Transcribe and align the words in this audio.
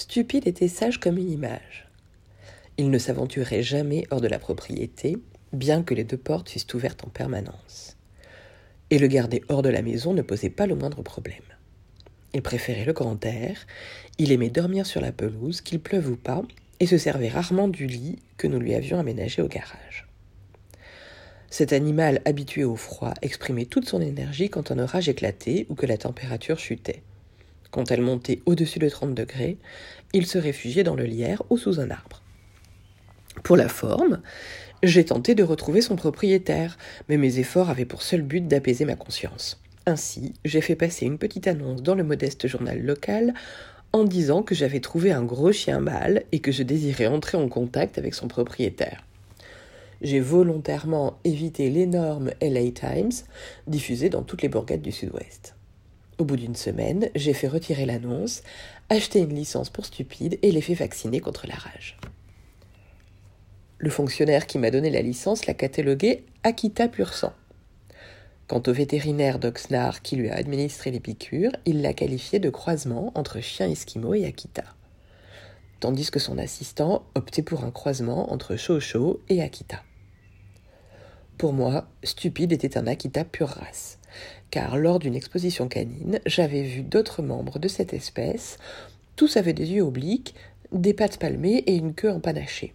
Stupide 0.00 0.46
était 0.46 0.66
sage 0.66 0.98
comme 0.98 1.18
une 1.18 1.30
image. 1.30 1.86
Il 2.78 2.90
ne 2.90 2.96
s'aventurait 2.96 3.62
jamais 3.62 4.04
hors 4.10 4.22
de 4.22 4.28
la 4.28 4.38
propriété, 4.38 5.18
bien 5.52 5.82
que 5.82 5.92
les 5.92 6.04
deux 6.04 6.16
portes 6.16 6.48
fussent 6.48 6.72
ouvertes 6.72 7.04
en 7.04 7.10
permanence. 7.10 7.98
Et 8.88 8.98
le 8.98 9.08
garder 9.08 9.44
hors 9.50 9.60
de 9.60 9.68
la 9.68 9.82
maison 9.82 10.14
ne 10.14 10.22
posait 10.22 10.48
pas 10.48 10.66
le 10.66 10.74
moindre 10.74 11.02
problème. 11.02 11.42
Il 12.32 12.40
préférait 12.40 12.86
le 12.86 12.94
grand 12.94 13.22
air, 13.26 13.66
il 14.16 14.32
aimait 14.32 14.48
dormir 14.48 14.86
sur 14.86 15.02
la 15.02 15.12
pelouse, 15.12 15.60
qu'il 15.60 15.80
pleuve 15.80 16.08
ou 16.08 16.16
pas, 16.16 16.40
et 16.80 16.86
se 16.86 16.96
servait 16.96 17.28
rarement 17.28 17.68
du 17.68 17.86
lit 17.86 18.20
que 18.38 18.46
nous 18.46 18.58
lui 18.58 18.74
avions 18.74 18.98
aménagé 18.98 19.42
au 19.42 19.48
garage. 19.48 20.08
Cet 21.50 21.74
animal 21.74 22.22
habitué 22.24 22.64
au 22.64 22.76
froid 22.76 23.12
exprimait 23.20 23.66
toute 23.66 23.86
son 23.86 24.00
énergie 24.00 24.48
quand 24.48 24.70
un 24.70 24.78
orage 24.78 25.10
éclatait 25.10 25.66
ou 25.68 25.74
que 25.74 25.84
la 25.84 25.98
température 25.98 26.58
chutait. 26.58 27.02
Quand 27.70 27.90
elle 27.90 28.02
montait 28.02 28.40
au-dessus 28.46 28.78
de 28.78 28.88
30 28.88 29.14
degrés, 29.14 29.56
il 30.12 30.26
se 30.26 30.38
réfugiait 30.38 30.84
dans 30.84 30.96
le 30.96 31.04
lierre 31.04 31.42
ou 31.50 31.56
sous 31.56 31.80
un 31.80 31.90
arbre. 31.90 32.22
Pour 33.44 33.56
la 33.56 33.68
forme, 33.68 34.20
j'ai 34.82 35.04
tenté 35.04 35.34
de 35.34 35.42
retrouver 35.42 35.82
son 35.82 35.96
propriétaire, 35.96 36.78
mais 37.08 37.16
mes 37.16 37.38
efforts 37.38 37.70
avaient 37.70 37.84
pour 37.84 38.02
seul 38.02 38.22
but 38.22 38.46
d'apaiser 38.46 38.84
ma 38.84 38.96
conscience. 38.96 39.60
Ainsi, 39.86 40.34
j'ai 40.44 40.60
fait 40.60 40.76
passer 40.76 41.06
une 41.06 41.18
petite 41.18 41.46
annonce 41.46 41.82
dans 41.82 41.94
le 41.94 42.04
modeste 42.04 42.46
journal 42.46 42.82
local 42.82 43.34
en 43.92 44.04
disant 44.04 44.42
que 44.42 44.54
j'avais 44.54 44.80
trouvé 44.80 45.10
un 45.10 45.24
gros 45.24 45.52
chien 45.52 45.80
mâle 45.80 46.22
et 46.32 46.40
que 46.40 46.52
je 46.52 46.62
désirais 46.62 47.06
entrer 47.06 47.38
en 47.38 47.48
contact 47.48 47.98
avec 47.98 48.14
son 48.14 48.28
propriétaire. 48.28 49.04
J'ai 50.00 50.20
volontairement 50.20 51.18
évité 51.24 51.68
l'énorme 51.70 52.30
LA 52.40 52.70
Times 52.72 53.12
diffusé 53.66 54.08
dans 54.08 54.22
toutes 54.22 54.42
les 54.42 54.48
bourgades 54.48 54.80
du 54.80 54.92
sud-ouest. 54.92 55.54
Au 56.20 56.24
bout 56.26 56.36
d'une 56.36 56.54
semaine, 56.54 57.08
j'ai 57.14 57.32
fait 57.32 57.48
retirer 57.48 57.86
l'annonce, 57.86 58.42
acheté 58.90 59.20
une 59.20 59.34
licence 59.34 59.70
pour 59.70 59.86
stupide 59.86 60.38
et 60.42 60.52
l'ai 60.52 60.60
fait 60.60 60.74
vacciner 60.74 61.18
contre 61.20 61.46
la 61.46 61.54
rage. 61.54 61.96
Le 63.78 63.88
fonctionnaire 63.88 64.46
qui 64.46 64.58
m'a 64.58 64.70
donné 64.70 64.90
la 64.90 65.00
licence 65.00 65.46
l'a 65.46 65.54
catalogué 65.54 66.26
Akita 66.42 66.88
pur 66.88 67.14
sang. 67.14 67.32
Quant 68.48 68.62
au 68.66 68.72
vétérinaire 68.74 69.38
d'Oxnard 69.38 70.02
qui 70.02 70.16
lui 70.16 70.28
a 70.28 70.34
administré 70.34 70.90
les 70.90 71.00
piqûres, 71.00 71.52
il 71.64 71.80
l'a 71.80 71.94
qualifié 71.94 72.38
de 72.38 72.50
croisement 72.50 73.12
entre 73.14 73.40
chien 73.40 73.70
esquimau 73.70 74.12
et 74.12 74.26
Akita. 74.26 74.64
Tandis 75.80 76.10
que 76.10 76.18
son 76.18 76.36
assistant 76.36 77.06
optait 77.14 77.40
pour 77.40 77.64
un 77.64 77.70
croisement 77.70 78.30
entre 78.30 78.56
Shosho 78.56 79.22
et 79.30 79.40
Akita. 79.40 79.82
Pour 81.38 81.54
moi, 81.54 81.88
Stupide 82.04 82.52
était 82.52 82.76
un 82.76 82.86
Akita 82.86 83.24
pure 83.24 83.48
race 83.48 83.99
car 84.50 84.76
lors 84.76 84.98
d'une 84.98 85.14
exposition 85.14 85.68
canine, 85.68 86.20
j'avais 86.26 86.62
vu 86.62 86.82
d'autres 86.82 87.22
membres 87.22 87.58
de 87.58 87.68
cette 87.68 87.94
espèce. 87.94 88.58
Tous 89.16 89.36
avaient 89.36 89.52
des 89.52 89.70
yeux 89.70 89.82
obliques, 89.82 90.34
des 90.72 90.94
pattes 90.94 91.18
palmées 91.18 91.64
et 91.66 91.76
une 91.76 91.94
queue 91.94 92.10
empanachée. 92.10 92.74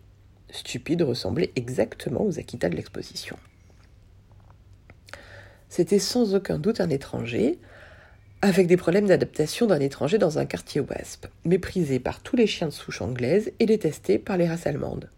Stupide 0.52 1.02
ressemblait 1.02 1.52
exactement 1.56 2.26
aux 2.26 2.40
Akita 2.40 2.70
de 2.70 2.76
l'exposition. 2.76 3.38
C'était 5.70 6.00
sans 6.00 6.36
aucun 6.36 6.58
doute 6.58 6.80
un 6.80 6.90
étranger, 6.90 7.59
avec 8.42 8.68
des 8.68 8.78
problèmes 8.78 9.08
d'adaptation 9.08 9.66
d'un 9.66 9.80
étranger 9.80 10.18
dans 10.18 10.38
un 10.38 10.46
quartier 10.46 10.80
WASP, 10.81 11.28
méprisé 11.46 12.00
par 12.00 12.22
tous 12.22 12.36
les 12.36 12.48
chiens 12.48 12.68
de 12.68 12.73
souche 12.73 13.02
anglaise 13.02 13.52
et 13.59 13.66
détesté 13.66 14.20
par 14.20 14.38
les 14.38 14.48
races 14.48 14.68
allemandes. 14.68 15.09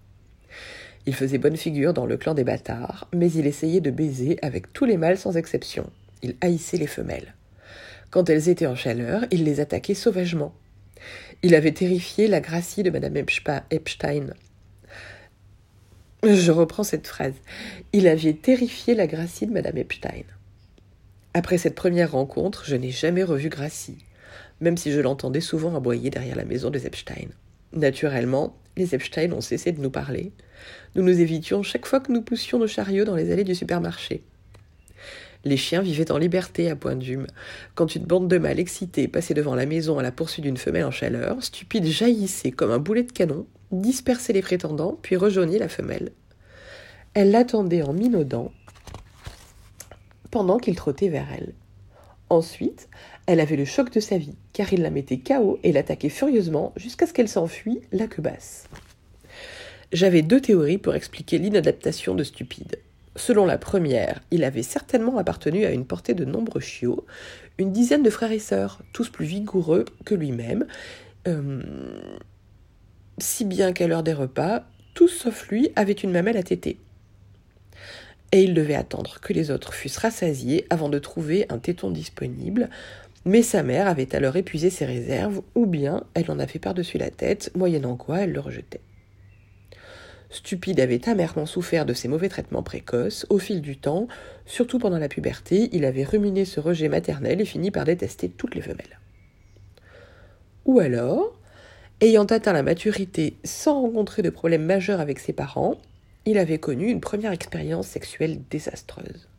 Il 1.05 1.13
faisait 1.13 1.37
bonne 1.37 1.57
figure 1.57 1.93
dans 1.93 2.05
le 2.05 2.17
clan 2.17 2.33
des 2.33 2.43
bâtards, 2.43 3.07
mais 3.13 3.31
il 3.31 3.45
essayait 3.47 3.81
de 3.81 3.91
baiser 3.91 4.39
avec 4.41 4.73
tous 4.73 4.85
les 4.85 4.97
mâles 4.97 5.17
sans 5.17 5.37
exception. 5.37 5.89
Il 6.23 6.35
haïssait 6.41 6.77
les 6.77 6.87
femelles. 6.87 7.35
Quand 8.09 8.29
elles 8.29 8.49
étaient 8.49 8.67
en 8.67 8.75
chaleur, 8.75 9.25
il 9.31 9.43
les 9.43 9.59
attaquait 9.59 9.93
sauvagement. 9.93 10.53
Il 11.43 11.55
avait 11.55 11.73
terrifié 11.73 12.27
la 12.27 12.39
Gracie 12.39 12.83
de 12.83 12.89
Madame 12.89 13.17
Epstein. 13.17 14.33
Je 16.23 16.51
reprends 16.51 16.83
cette 16.83 17.07
phrase. 17.07 17.35
Il 17.93 18.07
avait 18.07 18.33
terrifié 18.33 18.95
la 18.95 19.07
Gracie 19.07 19.45
de 19.45 19.53
Madame 19.53 19.77
Epstein. 19.77 20.23
Après 21.33 21.59
cette 21.59 21.75
première 21.75 22.13
rencontre, 22.13 22.63
je 22.65 22.75
n'ai 22.75 22.89
jamais 22.89 23.23
revu 23.23 23.49
Gracie, 23.49 23.99
même 24.59 24.77
si 24.77 24.91
je 24.91 24.99
l'entendais 24.99 25.41
souvent 25.41 25.75
aboyer 25.75 26.09
derrière 26.09 26.35
la 26.35 26.45
maison 26.45 26.71
des 26.71 26.87
Epstein. 26.87 27.27
Naturellement, 27.73 28.57
les 28.75 28.95
Epstein 28.95 29.31
ont 29.33 29.41
cessé 29.41 29.71
de 29.71 29.81
nous 29.81 29.91
parler. 29.91 30.31
Nous 30.95 31.03
nous 31.03 31.19
évitions 31.19 31.61
chaque 31.61 31.85
fois 31.85 31.99
que 31.99 32.11
nous 32.11 32.21
poussions 32.21 32.57
nos 32.57 32.67
chariots 32.67 33.05
dans 33.05 33.15
les 33.15 33.31
allées 33.31 33.43
du 33.43 33.53
supermarché. 33.53 34.23
Les 35.47 35.55
chiens 35.55 35.81
vivaient 35.81 36.11
en 36.11 36.17
liberté 36.17 36.69
à 36.69 36.75
Point 36.75 36.97
d'Hume. 36.97 37.25
Quand 37.73 37.95
une 37.95 38.03
bande 38.03 38.27
de 38.27 38.37
mâles 38.37 38.59
excités 38.59 39.07
passait 39.07 39.33
devant 39.33 39.55
la 39.55 39.65
maison 39.65 39.97
à 39.97 40.03
la 40.03 40.11
poursuite 40.11 40.43
d'une 40.43 40.57
femelle 40.57 40.83
en 40.83 40.91
chaleur, 40.91 41.41
Stupide 41.41 41.85
jaillissait 41.85 42.51
comme 42.51 42.69
un 42.69 42.79
boulet 42.79 43.03
de 43.03 43.13
canon, 43.13 43.47
dispersait 43.71 44.33
les 44.33 44.41
prétendants, 44.41 44.99
puis 45.01 45.15
rejoignait 45.15 45.57
la 45.57 45.69
femelle. 45.69 46.11
Elle 47.13 47.31
l'attendait 47.31 47.81
en 47.81 47.93
minaudant 47.93 48.51
pendant 50.31 50.57
qu'il 50.57 50.75
trottait 50.75 51.07
vers 51.07 51.29
elle. 51.33 51.53
Ensuite, 52.29 52.89
elle 53.25 53.39
avait 53.39 53.55
le 53.55 53.63
choc 53.63 53.89
de 53.89 54.01
sa 54.01 54.17
vie, 54.17 54.35
car 54.51 54.73
il 54.73 54.81
la 54.81 54.89
mettait 54.89 55.19
KO 55.19 55.59
et 55.63 55.71
l'attaquait 55.71 56.09
furieusement 56.09 56.73
jusqu'à 56.75 57.07
ce 57.07 57.13
qu'elle 57.13 57.29
s'enfuit, 57.29 57.79
la 57.93 58.07
queue 58.07 58.21
basse. 58.21 58.65
J'avais 59.93 60.23
deux 60.23 60.41
théories 60.41 60.77
pour 60.77 60.93
expliquer 60.93 61.37
l'inadaptation 61.37 62.15
de 62.15 62.25
Stupide. 62.25 62.79
Selon 63.17 63.45
la 63.45 63.57
première, 63.57 64.21
il 64.29 64.43
avait 64.43 64.63
certainement 64.63 65.17
appartenu 65.17 65.65
à 65.65 65.71
une 65.71 65.85
portée 65.85 66.13
de 66.13 66.23
nombreux 66.23 66.61
chiots, 66.61 67.03
une 67.57 67.71
dizaine 67.71 68.03
de 68.03 68.11
frères 68.11 68.31
et 68.31 68.39
sœurs, 68.39 68.83
tous 68.93 69.09
plus 69.09 69.25
vigoureux 69.25 69.85
que 70.05 70.13
lui-même, 70.13 70.67
euh, 71.27 71.63
si 73.17 73.43
bien 73.43 73.73
qu'à 73.73 73.87
l'heure 73.87 74.03
des 74.03 74.13
repas, 74.13 74.65
tous 74.93 75.07
sauf 75.07 75.47
lui 75.49 75.71
avaient 75.75 75.93
une 75.93 76.11
mamelle 76.11 76.37
à 76.37 76.43
téter. 76.43 76.77
Et 78.31 78.43
il 78.43 78.53
devait 78.53 78.75
attendre 78.75 79.19
que 79.19 79.33
les 79.33 79.49
autres 79.49 79.73
fussent 79.73 79.97
rassasiés 79.97 80.67
avant 80.69 80.89
de 80.89 80.99
trouver 80.99 81.47
un 81.49 81.57
téton 81.57 81.89
disponible, 81.89 82.69
mais 83.25 83.41
sa 83.41 83.63
mère 83.63 83.87
avait 83.87 84.15
alors 84.15 84.35
épuisé 84.35 84.69
ses 84.69 84.85
réserves, 84.85 85.41
ou 85.55 85.65
bien 85.65 86.03
elle 86.13 86.29
en 86.29 86.37
avait 86.37 86.59
par-dessus 86.59 86.99
la 86.99 87.09
tête, 87.09 87.51
moyennant 87.55 87.95
quoi 87.95 88.19
elle 88.19 88.33
le 88.33 88.41
rejetait. 88.41 88.81
Stupide 90.29 90.79
avait 90.79 91.07
amèrement 91.07 91.45
souffert 91.45 91.85
de 91.85 91.93
ses 91.93 92.07
mauvais 92.07 92.29
traitements 92.29 92.63
précoces. 92.63 93.25
Au 93.29 93.39
fil 93.39 93.61
du 93.61 93.77
temps, 93.77 94.07
surtout 94.45 94.77
pendant 94.77 94.99
la 94.99 95.07
puberté, 95.07 95.69
il 95.71 95.85
avait 95.85 96.03
ruminé 96.03 96.43
ce 96.43 96.59
rejet 96.59 96.89
maternel 96.89 97.39
et 97.39 97.45
fini 97.45 97.71
par 97.71 97.85
détester 97.85 98.29
toutes 98.29 98.55
les 98.55 98.61
femelles. 98.61 98.99
Ou 100.65 100.79
alors, 100.79 101.39
ayant 102.01 102.25
atteint 102.25 102.53
la 102.53 102.63
maturité 102.63 103.37
sans 103.45 103.81
rencontrer 103.81 104.21
de 104.21 104.29
problème 104.29 104.65
majeur 104.65 104.99
avec 104.99 105.19
ses 105.19 105.33
parents, 105.33 105.75
il 106.25 106.37
avait 106.37 106.59
connu 106.59 106.89
une 106.89 106.99
première 106.99 107.31
expérience 107.31 107.87
sexuelle 107.87 108.41
désastreuse. 108.49 109.29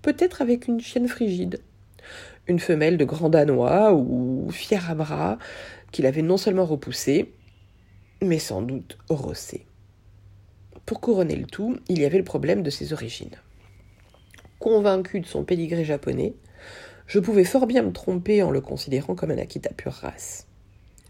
Peut-être 0.00 0.40
avec 0.40 0.66
une 0.66 0.80
chienne 0.80 1.08
frigide, 1.08 1.60
une 2.46 2.58
femelle 2.58 2.96
de 2.96 3.04
grand 3.04 3.28
danois 3.28 3.92
ou 3.92 4.48
fière 4.50 4.90
à 4.90 4.94
bras 4.94 5.38
qu'il 5.92 6.06
avait 6.06 6.22
non 6.22 6.38
seulement 6.38 6.64
repoussée, 6.64 7.34
mais 8.22 8.38
sans 8.38 8.62
doute 8.62 8.96
rossée. 9.10 9.66
Pour 10.86 11.00
couronner 11.00 11.34
le 11.34 11.46
tout, 11.46 11.76
il 11.88 11.98
y 11.98 12.04
avait 12.04 12.16
le 12.16 12.22
problème 12.22 12.62
de 12.62 12.70
ses 12.70 12.92
origines. 12.92 13.34
Convaincu 14.60 15.18
de 15.18 15.26
son 15.26 15.42
pédigré 15.42 15.84
japonais, 15.84 16.34
je 17.08 17.18
pouvais 17.18 17.42
fort 17.42 17.66
bien 17.66 17.82
me 17.82 17.92
tromper 17.92 18.44
en 18.44 18.52
le 18.52 18.60
considérant 18.60 19.16
comme 19.16 19.32
un 19.32 19.38
Akita 19.38 19.70
pure 19.70 19.92
race. 19.92 20.46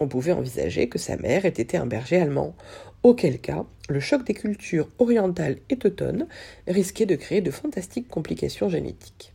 On 0.00 0.08
pouvait 0.08 0.32
envisager 0.32 0.88
que 0.88 0.98
sa 0.98 1.18
mère 1.18 1.44
ait 1.44 1.48
été 1.48 1.76
un 1.76 1.84
berger 1.84 2.16
allemand, 2.16 2.56
auquel 3.02 3.38
cas 3.38 3.66
le 3.90 4.00
choc 4.00 4.24
des 4.24 4.32
cultures 4.32 4.88
orientales 4.98 5.58
et 5.68 5.76
teutones 5.76 6.26
risquait 6.66 7.04
de 7.04 7.14
créer 7.14 7.42
de 7.42 7.50
fantastiques 7.50 8.08
complications 8.08 8.70
génétiques. 8.70 9.34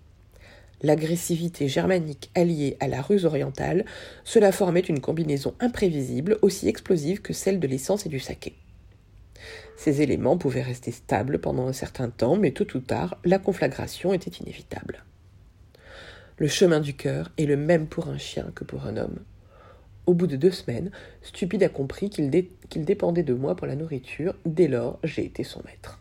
L'agressivité 0.81 1.67
germanique 1.67 2.31
alliée 2.33 2.77
à 2.79 2.87
la 2.87 3.03
ruse 3.03 3.25
orientale, 3.25 3.85
cela 4.23 4.51
formait 4.51 4.79
une 4.79 5.01
combinaison 5.01 5.53
imprévisible, 5.59 6.39
aussi 6.41 6.67
explosive 6.67 7.21
que 7.21 7.33
celle 7.33 7.59
de 7.59 7.67
l'essence 7.67 8.07
et 8.07 8.09
du 8.09 8.19
saké. 8.19 8.55
Ces 9.75 10.01
éléments 10.01 10.37
pouvaient 10.37 10.61
rester 10.61 10.91
stables 10.91 11.39
pendant 11.39 11.67
un 11.67 11.73
certain 11.73 12.09
temps, 12.09 12.35
mais 12.35 12.51
tôt 12.51 12.67
ou 12.75 12.79
tard, 12.79 13.17
la 13.23 13.39
conflagration 13.39 14.13
était 14.13 14.31
inévitable. 14.31 15.03
Le 16.37 16.47
chemin 16.47 16.79
du 16.79 16.95
cœur 16.95 17.31
est 17.37 17.45
le 17.45 17.57
même 17.57 17.87
pour 17.87 18.07
un 18.07 18.17
chien 18.17 18.51
que 18.55 18.63
pour 18.63 18.85
un 18.85 18.97
homme. 18.97 19.19
Au 20.07 20.13
bout 20.13 20.27
de 20.27 20.35
deux 20.35 20.51
semaines, 20.51 20.91
Stupide 21.21 21.63
a 21.63 21.69
compris 21.69 22.09
qu'il, 22.09 22.29
dépendait 22.29 23.23
de 23.23 23.33
moi 23.33 23.55
pour 23.55 23.67
la 23.67 23.75
nourriture. 23.75 24.35
Dès 24.45 24.67
lors, 24.67 24.99
j'ai 25.03 25.23
été 25.23 25.43
son 25.43 25.61
maître. 25.63 25.99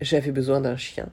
J'avais 0.00 0.32
besoin 0.32 0.60
d'un 0.60 0.76
chien. 0.76 1.10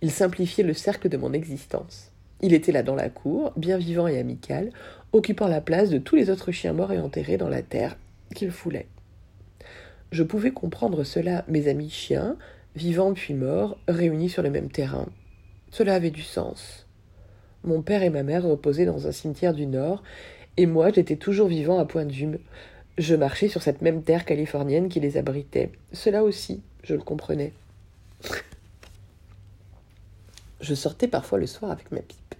Il 0.00 0.10
simplifiait 0.10 0.64
le 0.64 0.74
cercle 0.74 1.08
de 1.08 1.16
mon 1.16 1.32
existence. 1.32 2.10
Il 2.40 2.54
était 2.54 2.72
là 2.72 2.82
dans 2.82 2.94
la 2.94 3.08
cour, 3.08 3.52
bien 3.56 3.78
vivant 3.78 4.08
et 4.08 4.18
amical, 4.18 4.72
occupant 5.12 5.48
la 5.48 5.60
place 5.60 5.90
de 5.90 5.98
tous 5.98 6.16
les 6.16 6.30
autres 6.30 6.52
chiens 6.52 6.72
morts 6.72 6.92
et 6.92 6.98
enterrés 6.98 7.36
dans 7.36 7.48
la 7.48 7.62
terre 7.62 7.96
qu'il 8.34 8.50
foulait. 8.50 8.88
Je 10.12 10.22
pouvais 10.22 10.50
comprendre 10.50 11.04
cela, 11.04 11.42
mes 11.48 11.68
amis 11.68 11.88
chiens, 11.88 12.36
vivants 12.76 13.14
puis 13.14 13.32
morts, 13.32 13.78
réunis 13.88 14.28
sur 14.28 14.42
le 14.42 14.50
même 14.50 14.70
terrain. 14.70 15.08
Cela 15.70 15.94
avait 15.94 16.10
du 16.10 16.20
sens. 16.20 16.86
Mon 17.64 17.80
père 17.80 18.02
et 18.02 18.10
ma 18.10 18.22
mère 18.22 18.44
reposaient 18.44 18.84
dans 18.84 19.06
un 19.06 19.12
cimetière 19.12 19.54
du 19.54 19.66
Nord, 19.66 20.02
Et 20.58 20.66
moi, 20.66 20.90
j'étais 20.92 21.16
toujours 21.16 21.48
vivant 21.48 21.78
à 21.78 21.86
Point 21.86 22.04
d'Hume. 22.04 22.36
Je 22.98 23.14
marchais 23.14 23.48
sur 23.48 23.62
cette 23.62 23.80
même 23.80 24.02
terre 24.02 24.26
californienne 24.26 24.90
qui 24.90 25.00
les 25.00 25.16
abritait. 25.16 25.72
Cela 25.92 26.22
aussi, 26.24 26.60
je 26.84 26.94
le 26.94 27.00
comprenais. 27.00 27.54
je 30.60 30.74
sortais 30.74 31.08
parfois 31.08 31.38
le 31.38 31.46
soir 31.46 31.70
avec 31.70 31.90
ma 31.90 32.00
pipe. 32.00 32.34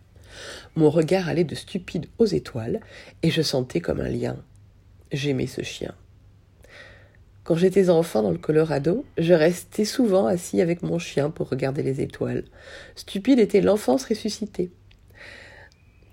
Mon 0.76 0.90
regard 0.90 1.26
allait 1.26 1.44
de 1.44 1.54
stupide 1.54 2.06
aux 2.18 2.26
étoiles, 2.26 2.80
et 3.22 3.30
je 3.30 3.40
sentais 3.40 3.80
comme 3.80 4.00
un 4.00 4.10
lien. 4.10 4.36
J'aimais 5.10 5.46
ce 5.46 5.62
chien. 5.62 5.94
Quand 7.44 7.56
j'étais 7.56 7.90
enfant 7.90 8.22
dans 8.22 8.30
le 8.30 8.38
Colorado, 8.38 9.04
je 9.18 9.34
restais 9.34 9.84
souvent 9.84 10.26
assis 10.26 10.60
avec 10.60 10.82
mon 10.82 11.00
chien 11.00 11.28
pour 11.28 11.48
regarder 11.48 11.82
les 11.82 12.00
étoiles. 12.00 12.44
Stupide 12.94 13.40
était 13.40 13.60
l'enfance 13.60 14.04
ressuscitée. 14.04 14.70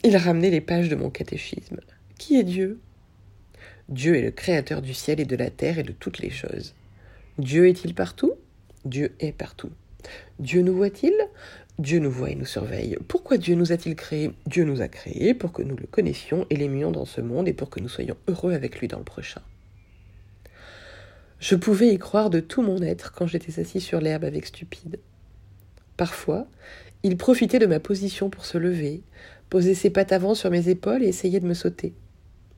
Il 0.03 0.17
ramenait 0.17 0.49
les 0.49 0.61
pages 0.61 0.89
de 0.89 0.95
mon 0.95 1.11
catéchisme. 1.11 1.81
Qui 2.17 2.39
est 2.39 2.43
Dieu? 2.43 2.79
Dieu 3.89 4.15
est 4.15 4.23
le 4.23 4.31
créateur 4.31 4.81
du 4.81 4.95
ciel 4.95 5.19
et 5.19 5.25
de 5.25 5.35
la 5.35 5.51
terre 5.51 5.77
et 5.77 5.83
de 5.83 5.91
toutes 5.91 6.17
les 6.17 6.31
choses. 6.31 6.73
Dieu 7.37 7.67
est-il 7.67 7.93
partout? 7.93 8.33
Dieu 8.85 9.13
est 9.19 9.31
partout. 9.31 9.69
Dieu 10.39 10.63
nous 10.63 10.75
voit-il? 10.75 11.13
Dieu 11.77 11.99
nous 11.99 12.11
voit 12.11 12.31
et 12.31 12.35
nous 12.35 12.45
surveille. 12.45 12.97
Pourquoi 13.07 13.37
Dieu 13.37 13.53
nous 13.53 13.71
a-t-il 13.71 13.95
créés? 13.95 14.31
Dieu 14.47 14.63
nous 14.63 14.81
a 14.81 14.87
créés 14.87 15.35
pour 15.35 15.51
que 15.51 15.61
nous 15.61 15.75
le 15.75 15.85
connaissions 15.85 16.47
et 16.49 16.55
l'aimions 16.55 16.91
dans 16.91 17.05
ce 17.05 17.21
monde 17.21 17.47
et 17.47 17.53
pour 17.53 17.69
que 17.69 17.79
nous 17.79 17.87
soyons 17.87 18.17
heureux 18.27 18.53
avec 18.53 18.79
lui 18.79 18.87
dans 18.87 18.97
le 18.97 19.03
prochain. 19.03 19.41
Je 21.39 21.55
pouvais 21.55 21.93
y 21.93 21.97
croire 21.97 22.29
de 22.29 22.41
tout 22.41 22.61
mon 22.61 22.81
être 22.81 23.13
quand 23.13 23.25
j'étais 23.25 23.61
assis 23.61 23.79
sur 23.79 24.01
l'herbe 24.01 24.25
avec 24.25 24.45
Stupide. 24.45 24.99
Parfois, 25.95 26.47
il 27.03 27.15
profitait 27.15 27.59
de 27.59 27.65
ma 27.65 27.79
position 27.79 28.29
pour 28.29 28.45
se 28.45 28.57
lever, 28.57 29.03
poser 29.49 29.73
ses 29.73 29.89
pattes 29.89 30.11
avant 30.11 30.35
sur 30.35 30.51
mes 30.51 30.67
épaules 30.67 31.01
et 31.01 31.07
essayer 31.07 31.39
de 31.39 31.47
me 31.47 31.53
sauter. 31.53 31.93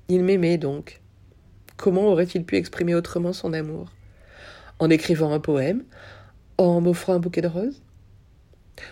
Il 0.10 0.24
m'aimait 0.24 0.58
donc. 0.58 1.02
Comment 1.78 2.08
aurait-il 2.08 2.44
pu 2.44 2.58
exprimer 2.58 2.96
autrement 2.96 3.34
son 3.34 3.54
amour? 3.54 3.92
En 4.80 4.90
écrivant 4.90 5.32
un 5.32 5.40
poème? 5.40 5.84
En 6.58 6.82
m'offrant 6.82 7.14
un 7.14 7.20
bouquet 7.20 7.42
de 7.42 7.48
roses? 7.48 7.84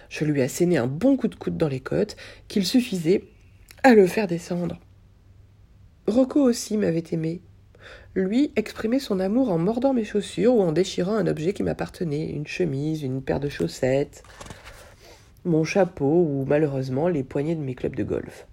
Je 0.09 0.24
lui 0.24 0.41
assénais 0.44 0.77
un 0.77 0.88
bon 0.88 1.18
coup 1.18 1.27
de 1.27 1.36
coude 1.36 1.57
dans 1.57 1.68
les 1.68 1.80
côtes 1.80 2.15
qu'il 2.47 2.65
suffisait 2.65 3.24
à 3.81 3.95
le 3.95 4.06
faire 4.06 4.27
descendre. 4.27 4.80
Rocco 6.07 6.41
aussi 6.41 6.77
m'avait 6.77 7.03
aimé, 7.12 7.41
lui 8.15 8.51
exprimait 8.56 9.00
son 9.00 9.19
amour 9.19 9.51
en 9.51 9.57
mordant 9.57 9.94
mes 9.94 10.03
chaussures 10.03 10.56
ou 10.56 10.62
en 10.62 10.71
déchirant 10.71 11.15
un 11.15 11.27
objet 11.27 11.53
qui 11.53 11.63
m'appartenait, 11.63 12.30
une 12.30 12.47
chemise, 12.47 13.03
une 13.03 13.21
paire 13.21 13.39
de 13.39 13.50
chaussettes, 13.50 14.24
mon 15.45 15.63
chapeau 15.63 16.24
ou 16.24 16.45
malheureusement 16.47 17.07
les 17.07 17.24
poignées 17.24 17.56
de 17.56 17.62
mes 17.62 17.75
clubs 17.75 17.95
de 17.95 18.03
golf. 18.03 18.47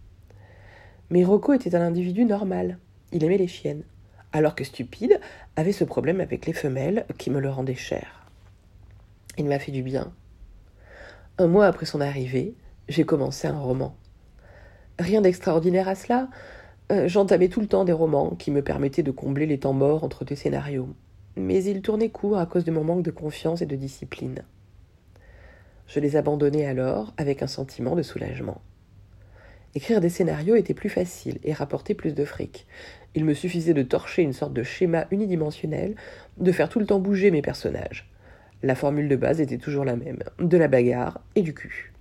Mais 1.10 1.24
Rocco 1.24 1.52
était 1.52 1.74
un 1.74 1.82
individu 1.82 2.24
normal. 2.24 2.78
Il 3.12 3.24
aimait 3.24 3.38
les 3.38 3.46
chiennes, 3.46 3.84
alors 4.32 4.54
que 4.54 4.64
Stupide 4.64 5.20
avait 5.56 5.72
ce 5.72 5.84
problème 5.84 6.20
avec 6.20 6.46
les 6.46 6.52
femelles 6.52 7.06
qui 7.18 7.30
me 7.30 7.40
le 7.40 7.50
rendait 7.50 7.74
cher. 7.74 8.26
Il 9.38 9.46
m'a 9.46 9.58
fait 9.58 9.72
du 9.72 9.82
bien. 9.82 10.12
Un 11.38 11.46
mois 11.46 11.66
après 11.66 11.86
son 11.86 12.00
arrivée, 12.00 12.54
j'ai 12.88 13.04
commencé 13.04 13.46
un 13.46 13.58
roman. 13.58 13.96
Rien 14.98 15.20
d'extraordinaire 15.20 15.88
à 15.88 15.94
cela, 15.94 16.28
euh, 16.92 17.08
j'entamais 17.08 17.48
tout 17.48 17.60
le 17.60 17.66
temps 17.66 17.84
des 17.84 17.92
romans 17.92 18.36
qui 18.38 18.52
me 18.52 18.62
permettaient 18.62 19.02
de 19.02 19.10
combler 19.10 19.46
les 19.46 19.58
temps 19.58 19.72
morts 19.72 20.04
entre 20.04 20.24
deux 20.24 20.36
scénarios. 20.36 20.88
Mais 21.36 21.64
ils 21.64 21.82
tournaient 21.82 22.10
court 22.10 22.38
à 22.38 22.46
cause 22.46 22.64
de 22.64 22.70
mon 22.70 22.84
manque 22.84 23.02
de 23.02 23.10
confiance 23.10 23.60
et 23.60 23.66
de 23.66 23.76
discipline. 23.76 24.42
Je 25.88 26.00
les 26.00 26.16
abandonnais 26.16 26.64
alors 26.64 27.12
avec 27.16 27.42
un 27.42 27.48
sentiment 27.48 27.96
de 27.96 28.02
soulagement. 28.02 28.60
Écrire 29.74 30.00
des 30.00 30.08
scénarios 30.08 30.54
était 30.54 30.74
plus 30.74 30.88
facile 30.88 31.38
et 31.44 31.52
rapportait 31.52 31.94
plus 31.94 32.14
de 32.14 32.24
fric. 32.24 32.66
Il 33.14 33.24
me 33.24 33.34
suffisait 33.34 33.74
de 33.74 33.82
torcher 33.82 34.22
une 34.22 34.32
sorte 34.32 34.52
de 34.52 34.62
schéma 34.62 35.06
unidimensionnel, 35.10 35.96
de 36.38 36.52
faire 36.52 36.68
tout 36.68 36.78
le 36.78 36.86
temps 36.86 37.00
bouger 37.00 37.30
mes 37.30 37.42
personnages. 37.42 38.08
La 38.62 38.74
formule 38.74 39.08
de 39.08 39.16
base 39.16 39.40
était 39.40 39.58
toujours 39.58 39.84
la 39.84 39.96
même, 39.96 40.20
de 40.38 40.56
la 40.56 40.68
bagarre 40.68 41.20
et 41.34 41.42
du 41.42 41.52
cul. 41.52 41.92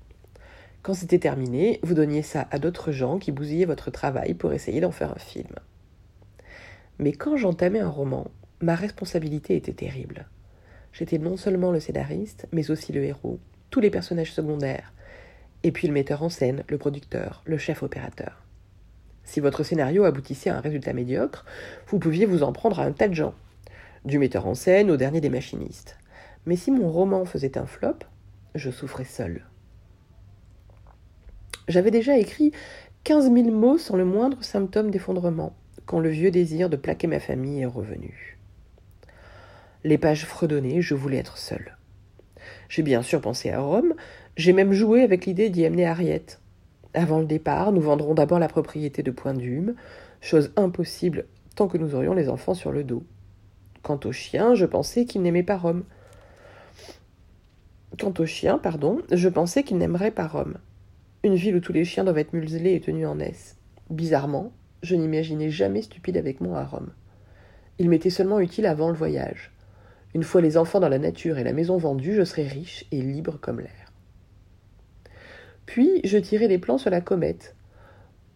Quand 0.86 0.94
c'était 0.94 1.18
terminé, 1.18 1.80
vous 1.82 1.96
donniez 1.96 2.22
ça 2.22 2.48
à 2.52 2.60
d'autres 2.60 2.92
gens 2.92 3.18
qui 3.18 3.32
bousillaient 3.32 3.66
votre 3.66 3.90
travail 3.90 4.36
pour 4.36 4.54
essayer 4.54 4.82
d'en 4.82 4.92
faire 4.92 5.12
un 5.12 5.18
film. 5.18 5.56
Mais 7.00 7.12
quand 7.12 7.38
j'entamais 7.38 7.80
un 7.80 7.90
roman, 7.90 8.28
ma 8.62 8.76
responsabilité 8.76 9.56
était 9.56 9.74
terrible. 9.74 10.28
J'étais 10.94 11.18
non 11.18 11.38
seulement 11.38 11.72
le 11.72 11.80
scénariste, 11.80 12.46
mais 12.52 12.70
aussi 12.70 12.94
le 12.94 13.04
héros, 13.04 13.40
tous 13.72 13.80
les 13.80 13.90
personnages 13.90 14.32
secondaires, 14.32 14.94
et 15.64 15.72
puis 15.72 15.88
le 15.88 15.94
metteur 15.96 16.22
en 16.22 16.30
scène, 16.30 16.64
le 16.68 16.78
producteur, 16.78 17.42
le 17.48 17.58
chef 17.58 17.82
opérateur. 17.82 18.44
Si 19.24 19.40
votre 19.40 19.64
scénario 19.64 20.04
aboutissait 20.04 20.52
à 20.52 20.58
un 20.58 20.62
résultat 20.62 20.94
médiocre, 20.94 21.48
vous 21.88 21.98
pouviez 21.98 22.28
vous 22.28 22.44
en 22.44 22.54
prendre 22.54 22.80
à 22.80 22.84
un 22.84 22.92
tas 22.92 23.08
de 23.08 23.16
gens, 23.16 23.34
du 24.06 24.20
metteur 24.20 24.46
en 24.46 24.54
scène 24.54 24.92
au 24.92 24.98
dernier 24.98 25.20
des 25.20 25.30
machinistes. 25.30 25.98
Mais 26.46 26.56
si 26.56 26.70
mon 26.70 26.92
roman 26.92 27.26
faisait 27.26 27.58
un 27.58 27.66
flop, 27.66 27.98
je 28.54 28.70
souffrais 28.70 29.04
seul. 29.04 29.46
J'avais 31.68 31.92
déjà 31.92 32.18
écrit 32.18 32.52
quinze 33.04 33.30
mille 33.30 33.52
mots 33.52 33.80
sans 33.80 33.96
le 33.96 34.06
moindre 34.06 34.44
symptôme 34.44 34.92
d'effondrement, 34.92 35.56
quand 35.88 36.00
le 36.00 36.10
vieux 36.10 36.30
désir 36.30 36.70
de 36.70 36.76
plaquer 36.76 37.08
ma 37.08 37.20
famille 37.20 37.62
est 37.62 37.66
revenu. 37.66 38.38
Les 39.84 39.98
pages 39.98 40.26
fredonnaient, 40.26 40.82
je 40.82 40.94
voulais 40.94 41.18
être 41.18 41.38
seul. 41.38 41.78
J'ai 42.70 42.84
bien 42.84 43.02
sûr 43.02 43.20
pensé 43.20 43.50
à 43.50 43.62
Rome, 43.62 43.96
j'ai 44.38 44.54
même 44.54 44.74
joué 44.74 45.02
avec 45.02 45.26
l'idée 45.26 45.50
d'y 45.50 45.66
amener 45.66 45.88
Harriet. 45.88 46.26
Avant 46.94 47.20
le 47.20 47.26
départ, 47.26 47.72
nous 47.72 47.82
vendrons 47.82 48.14
d'abord 48.14 48.40
la 48.40 48.48
propriété 48.48 49.02
de 49.02 49.12
Point 49.12 49.34
d'Hume, 49.34 49.76
chose 50.22 50.52
impossible 50.56 51.26
tant 51.56 51.68
que 51.68 51.78
nous 51.78 51.96
aurions 51.96 52.14
les 52.14 52.30
enfants 52.30 52.54
sur 52.54 52.72
le 52.72 52.84
dos. 52.84 53.04
Quant 53.82 54.00
au 54.06 54.12
chien, 54.12 54.54
je 54.54 54.66
pensais 54.66 55.06
qu'il 55.06 55.24
n'aimait 55.24 55.44
pas 55.44 55.58
Rome. 55.58 55.84
Quant 58.00 58.14
au 58.20 58.26
chien, 58.26 58.60
pardon, 58.60 59.02
je 59.12 59.30
pensais 59.30 59.64
qu'il 59.64 59.78
n'aimerait 59.78 60.12
pas 60.12 60.28
Rome 60.28 60.58
une 61.25 61.36
ville 61.36 61.56
où 61.56 61.60
tous 61.60 61.74
les 61.74 61.86
chiens 61.86 62.04
doivent 62.04 62.19
être 62.19 62.33
muselés 62.33 62.75
et 62.75 62.81
tenus 62.81 63.07
en 63.07 63.19
S. 63.19 63.57
Bizarrement, 63.89 64.54
je 64.83 64.95
n'imaginais 64.95 65.50
jamais 65.50 65.81
stupide 65.81 66.18
avec 66.18 66.39
moi 66.39 66.60
à 66.60 66.66
Rome. 66.66 66.92
Il 67.80 67.89
m'était 67.89 68.12
seulement 68.12 68.39
utile 68.39 68.68
avant 68.68 68.89
le 68.89 68.95
voyage. 68.95 69.51
Une 70.13 70.22
fois 70.22 70.42
les 70.42 70.56
enfants 70.56 70.80
dans 70.80 70.88
la 70.88 71.00
nature 71.00 71.39
et 71.39 71.44
la 71.44 71.51
maison 71.51 71.77
vendue, 71.77 72.13
je 72.13 72.24
serais 72.24 72.48
riche 72.48 72.86
et 72.92 73.01
libre 73.01 73.39
comme 73.42 73.60
l'air. 73.60 73.92
Puis 75.66 76.00
je 76.04 76.19
tirai 76.19 76.48
des 76.48 76.60
plans 76.60 76.77
sur 76.77 76.92
la 76.92 77.01
comète. 77.01 77.56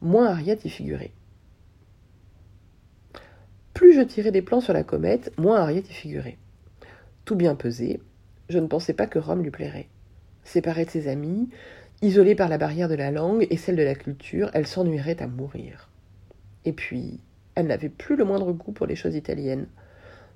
Moins 0.02 0.26
Harriet 0.26 0.58
y 0.64 0.70
figurait. 0.70 1.12
Plus 3.76 3.94
je 3.94 4.02
tirais 4.02 4.32
des 4.32 4.42
plans 4.42 4.62
sur 4.62 4.74
la 4.74 4.84
comète, 4.84 5.32
moins 5.38 5.62
Harriet 5.62 5.84
y 5.88 5.94
figurait. 5.94 6.40
Tout 7.24 7.36
bien 7.36 7.54
pesé, 7.54 8.02
je 8.50 8.58
ne 8.58 8.66
pensais 8.66 8.94
pas 8.94 9.06
que 9.06 9.20
Rome 9.20 9.44
lui 9.44 9.52
plairait. 9.52 9.88
Séparée 10.44 10.86
de 10.86 10.90
ses 10.90 11.08
amis, 11.08 11.50
Isolée 12.02 12.36
par 12.36 12.48
la 12.48 12.58
barrière 12.58 12.88
de 12.88 12.96
la 12.96 13.12
langue 13.12 13.46
et 13.50 13.58
celle 13.58 13.76
de 13.76 13.84
la 13.84 13.96
culture, 13.96 14.50
elle 14.54 14.68
s'ennuierait 14.68 15.22
à 15.22 15.28
mourir. 15.28 15.90
Et 16.64 16.72
puis, 16.72 17.20
elle 17.56 17.68
n'avait 17.68 17.90
plus 17.90 18.16
le 18.16 18.24
moindre 18.24 18.54
goût 18.54 18.72
pour 18.72 18.88
les 18.88 18.96
choses 18.96 19.16
italiennes. 19.16 19.68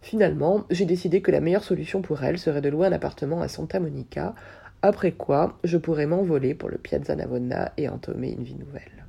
Finalement, 0.01 0.65
j'ai 0.69 0.83
décidé 0.83 1.21
que 1.21 1.31
la 1.31 1.39
meilleure 1.39 1.63
solution 1.63 2.01
pour 2.01 2.21
elle 2.21 2.37
serait 2.37 2.59
de 2.59 2.67
louer 2.67 2.87
un 2.87 2.91
appartement 2.91 3.41
à 3.41 3.47
Santa 3.47 3.79
Monica, 3.79 4.35
après 4.81 5.13
quoi 5.13 5.57
je 5.63 5.77
pourrais 5.77 6.05
m'envoler 6.05 6.53
pour 6.53 6.67
le 6.67 6.77
Piazza 6.77 7.15
Navona 7.15 7.71
et 7.77 7.87
entamer 7.87 8.31
une 8.31 8.43
vie 8.43 8.55
nouvelle. 8.55 9.05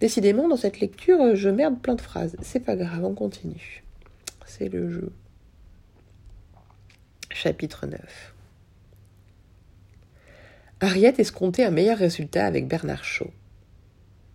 Décidément, 0.00 0.48
dans 0.48 0.56
cette 0.56 0.80
lecture, 0.80 1.36
je 1.36 1.50
merde 1.50 1.78
plein 1.82 1.96
de 1.96 2.00
phrases. 2.00 2.36
C'est 2.40 2.60
pas 2.60 2.76
grave, 2.76 3.04
on 3.04 3.14
continue. 3.14 3.84
C'est 4.46 4.70
le 4.70 4.88
jeu. 4.88 5.12
Chapitre 7.30 7.86
9 7.86 8.35
Harriet 10.78 11.14
escomptait 11.16 11.64
un 11.64 11.70
meilleur 11.70 11.96
résultat 11.96 12.44
avec 12.44 12.68
Bernard 12.68 13.02
Shaw. 13.02 13.30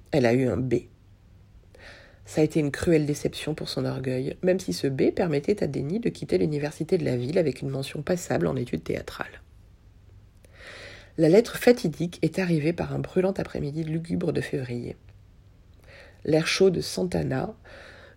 Elle 0.09 0.25
a 0.25 0.33
eu 0.33 0.47
un 0.47 0.57
B. 0.57 0.73
Ça 2.25 2.41
a 2.41 2.43
été 2.43 2.59
une 2.59 2.71
cruelle 2.71 3.05
déception 3.05 3.53
pour 3.53 3.69
son 3.69 3.85
orgueil, 3.85 4.37
même 4.41 4.59
si 4.59 4.73
ce 4.73 4.87
B 4.87 5.11
permettait 5.11 5.63
à 5.63 5.67
Denny 5.67 5.99
de 5.99 6.09
quitter 6.09 6.39
l'université 6.39 6.97
de 6.97 7.05
la 7.05 7.15
ville 7.15 7.37
avec 7.37 7.61
une 7.61 7.69
mention 7.69 8.01
passable 8.01 8.47
en 8.47 8.55
études 8.55 8.83
théâtrales. 8.83 9.43
La 11.19 11.29
lettre 11.29 11.57
fatidique 11.57 12.17
est 12.23 12.39
arrivée 12.39 12.73
par 12.73 12.91
un 12.91 12.99
brûlant 12.99 13.33
après-midi 13.33 13.83
lugubre 13.83 14.33
de 14.33 14.41
février. 14.41 14.95
L'air 16.25 16.47
chaud 16.47 16.71
de 16.71 16.81
Santana 16.81 17.53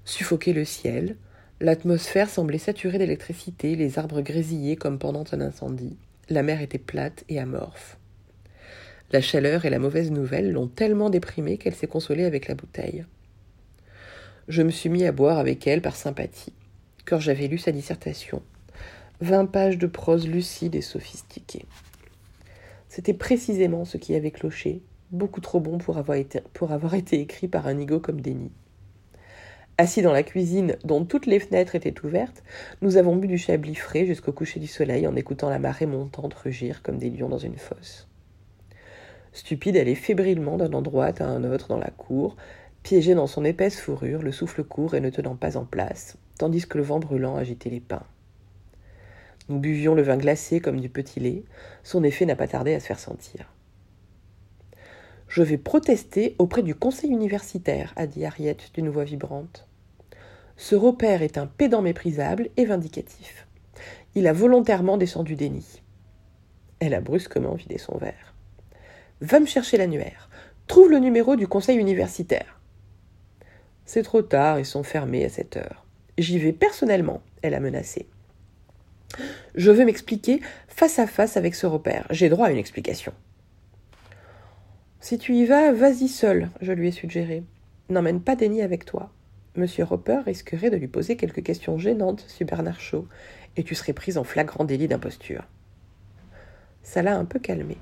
suffoquait 0.07 0.55
le 0.55 0.65
ciel, 0.65 1.19
l'atmosphère 1.61 2.31
semblait 2.31 2.57
saturée 2.57 2.97
d'électricité, 2.97 3.77
les 3.77 3.99
arbres 3.99 4.23
grésillaient 4.23 4.77
comme 4.77 4.99
pendant 4.99 5.25
un 5.33 5.43
incendie, 5.43 5.99
la 6.31 6.43
mer 6.43 6.63
était 6.63 6.79
plate 6.79 7.25
et 7.29 7.39
amorphe. 7.39 7.99
La 9.15 9.21
chaleur 9.21 9.65
et 9.65 9.71
la 9.71 9.79
mauvaise 9.79 10.11
nouvelle 10.11 10.51
l'ont 10.51 10.67
tellement 10.67 11.09
déprimée 11.09 11.57
qu'elle 11.57 11.77
s'est 11.77 11.87
consolée 11.87 12.25
avec 12.25 12.49
la 12.49 12.57
bouteille. 12.57 13.05
Je 14.49 14.61
me 14.63 14.73
suis 14.73 14.89
mis 14.89 15.05
à 15.05 15.13
boire 15.13 15.39
avec 15.39 15.69
elle 15.69 15.83
par 15.83 15.95
sympathie, 15.95 16.53
car 17.07 17.21
j'avais 17.21 17.47
lu 17.47 17.57
sa 17.57 17.71
dissertation. 17.71 18.43
Vingt 19.21 19.47
pages 19.47 19.79
de 19.79 19.87
prose 19.87 20.27
lucide 20.27 20.75
et 20.75 20.81
sophistiquée. 20.81 21.65
C'était 22.89 23.15
précisément 23.15 23.85
ce 23.85 23.99
qui 23.99 24.17
avait 24.17 24.33
cloché, 24.33 24.83
beaucoup 25.13 25.41
trop 25.41 25.61
bon 25.61 25.79
pour 25.79 25.97
avoir 25.97 26.17
été, 26.97 27.21
écrit 27.21 27.47
par 27.47 27.69
un 27.69 27.79
ego 27.79 28.01
comme 28.01 28.21
Denis. 28.21 28.51
Assis 29.79 30.03
dans 30.03 30.13
la 30.13 30.25
cuisine, 30.25 30.77
dont 30.83 31.05
toutes 31.05 31.27
les 31.27 31.39
fenêtres 31.39 31.77
étaient 31.77 32.05
ouvertes, 32.05 32.43
nous 32.83 32.97
avons 32.97 33.15
bu 33.15 33.29
du 33.29 33.39
chablis 33.39 33.77
frais 33.77 34.07
jusqu'au 34.07 34.33
coucher 34.33 34.59
du 34.59 34.67
soleil 34.67 35.07
en 35.07 35.15
écoutant 35.15 35.51
la 35.51 35.61
marée 35.61 35.87
montante 35.87 36.35
rugir 36.35 36.83
comme 36.83 36.99
des 36.99 37.11
lions 37.11 37.29
dans 37.29 37.39
une 37.39 37.59
fosse. 37.59 38.09
Stupide, 39.35 39.75
est 39.77 39.95
fébrilement 39.97 40.57
d'un 40.57 40.73
endroit 40.73 41.07
à 41.07 41.25
un 41.25 41.43
autre 41.43 41.67
dans 41.67 41.79
la 41.79 41.91
cour, 41.91 42.37
piégée 42.85 43.17
dans 43.17 43.27
son 43.27 43.45
épaisse 43.45 43.81
fourrure, 43.81 44.23
le 44.23 44.31
souffle 44.31 44.63
court 44.63 44.95
et 44.95 45.01
ne 45.01 45.11
tenant 45.11 45.35
pas 45.35 45.57
en 45.57 45.65
place, 45.65 46.17
tandis 46.39 46.67
que 46.67 46.79
le 46.79 46.85
vent 46.85 47.01
brûlant 47.01 47.35
agitait 47.35 47.69
les 47.69 47.81
pins. 47.81 48.07
Nous 49.49 49.59
buvions 49.59 49.97
le 49.97 50.03
vin 50.03 50.17
glacé 50.17 50.61
comme 50.61 50.81
du 50.81 50.89
petit 50.89 51.19
lait, 51.19 51.43
son 51.83 52.05
effet 52.05 52.27
n'a 52.27 52.37
pas 52.37 52.47
tardé 52.47 52.75
à 52.75 52.81
se 52.81 52.87
faire 52.87 53.01
sentir. 53.01 53.53
Je 55.27 55.43
vais 55.43 55.59
protester 55.59 56.37
auprès 56.39 56.63
du 56.63 56.77
conseil 56.77 57.11
universitaire, 57.11 57.93
a 57.97 58.07
dit 58.07 58.25
Harriet 58.25 58.57
d'une 58.73 58.89
voix 58.89 59.05
vibrante. 59.05 59.67
Ce 60.57 60.77
repère 60.77 61.23
est 61.23 61.39
un 61.39 61.49
pédant 61.49 61.83
méprisable 61.83 62.51
et 62.57 62.67
vindicatif. 62.67 63.49
Il 64.15 64.29
a 64.29 64.33
volontairement 64.33 64.97
descendu 64.97 65.35
des 65.35 65.49
nids. 65.49 65.83
Elle 66.79 66.95
a 66.95 67.01
brusquement 67.01 67.55
vidé 67.55 67.79
son 67.79 67.99
verre. 67.99 68.34
Va 69.25 69.41
me 69.41 69.47
chercher 69.47 69.79
l'annuaire. 69.79 70.29
Trouve 70.67 70.91
le 70.91 70.99
numéro 70.99 71.35
du 71.35 71.49
conseil 71.49 71.79
universitaire. 71.79 72.61
C'est 73.87 74.03
trop 74.03 74.21
tard, 74.21 74.59
ils 74.59 74.67
sont 74.67 74.83
fermés 74.83 75.25
à 75.25 75.31
cette 75.31 75.57
heure. 75.57 75.87
J'y 76.19 76.39
vais 76.39 76.53
personnellement, 76.53 77.23
elle 77.41 77.55
a 77.55 77.61
menacé. 77.61 78.07
Je 79.55 79.71
veux 79.71 79.87
m'expliquer 79.87 80.43
face 80.69 80.99
à 80.99 81.07
face 81.07 81.39
avec 81.39 81.55
ce 81.55 81.67
repère. 81.67 82.07
J'ai 82.11 82.29
droit 82.29 82.49
à 82.49 82.51
une 82.51 82.59
explication. 82.59 83.15
Si 85.01 85.17
tu 85.17 85.35
y 85.35 85.47
vas, 85.47 85.73
vas-y 85.73 86.09
seul, 86.09 86.51
je 86.61 86.73
lui 86.73 86.89
ai 86.89 86.93
suggéré. 86.93 87.45
N'emmène 87.89 88.21
pas 88.21 88.37
Denis 88.37 88.61
avec 88.61 88.85
toi. 88.85 89.11
Monsieur 89.57 89.85
Roper 89.85 90.21
risquerait 90.27 90.69
de 90.69 90.77
lui 90.77 90.89
poser 90.89 91.17
quelques 91.17 91.43
questions 91.43 91.79
gênantes 91.79 92.27
sur 92.29 92.47
Bernard 92.47 92.81
Shaw, 92.81 93.09
et 93.57 93.65
tu 93.65 93.75
serais 93.75 93.95
prise 93.95 94.19
en 94.19 94.25
flagrant 94.25 94.65
délit 94.65 94.89
d'imposture. 94.89 95.45
Ça 96.83 97.01
l'a 97.01 97.17
un 97.17 97.25
peu 97.25 97.39
calmée. 97.39 97.79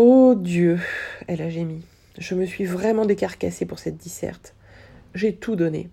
Oh 0.00 0.36
Dieu, 0.36 0.78
elle 1.26 1.42
a 1.42 1.50
gémi. 1.50 1.82
Je 2.18 2.36
me 2.36 2.46
suis 2.46 2.64
vraiment 2.64 3.04
décarcassée 3.04 3.66
pour 3.66 3.80
cette 3.80 3.96
disserte. 3.96 4.54
J'ai 5.12 5.34
tout 5.34 5.56
donné. 5.56 5.88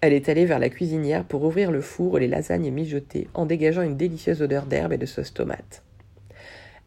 Elle 0.00 0.12
est 0.12 0.28
allée 0.28 0.46
vers 0.46 0.58
la 0.58 0.68
cuisinière 0.68 1.22
pour 1.22 1.44
ouvrir 1.44 1.70
le 1.70 1.80
four 1.80 2.14
où 2.14 2.16
les 2.16 2.26
lasagnes 2.26 2.72
mijotées 2.72 3.28
en 3.34 3.46
dégageant 3.46 3.82
une 3.82 3.96
délicieuse 3.96 4.42
odeur 4.42 4.66
d'herbe 4.66 4.92
et 4.94 4.98
de 4.98 5.06
sauce 5.06 5.32
tomate. 5.32 5.84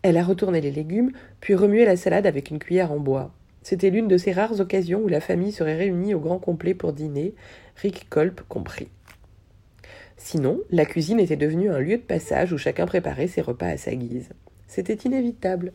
Elle 0.02 0.18
a 0.18 0.24
retourné 0.26 0.60
les 0.60 0.72
légumes, 0.72 1.14
puis 1.40 1.56
remué 1.56 1.86
la 1.86 1.96
salade 1.96 2.28
avec 2.28 2.50
une 2.50 2.60
cuillère 2.60 2.92
en 2.92 3.00
bois. 3.00 3.32
C'était 3.64 3.90
l'une 3.90 4.10
de 4.10 4.18
ces 4.18 4.34
rares 4.34 4.60
occasions 4.60 5.00
où 5.00 5.08
la 5.08 5.22
famille 5.22 5.54
serait 5.54 5.78
réunie 5.78 6.14
au 6.14 6.20
grand 6.20 6.40
complet 6.40 6.74
pour 6.74 6.92
dîner, 6.92 7.34
Rick 7.78 8.10
Kolp 8.10 8.42
compris. 8.50 8.90
Sinon, 10.18 10.60
la 10.72 10.84
cuisine 10.84 11.22
était 11.22 11.38
devenue 11.38 11.70
un 11.70 11.80
lieu 11.80 11.96
de 11.96 12.04
passage 12.04 12.52
où 12.52 12.58
chacun 12.58 12.86
préparait 12.86 13.28
ses 13.28 13.40
repas 13.40 13.68
à 13.68 13.78
sa 13.78 13.96
guise. 13.96 14.32
C'était 14.70 14.94
inévitable, 14.94 15.74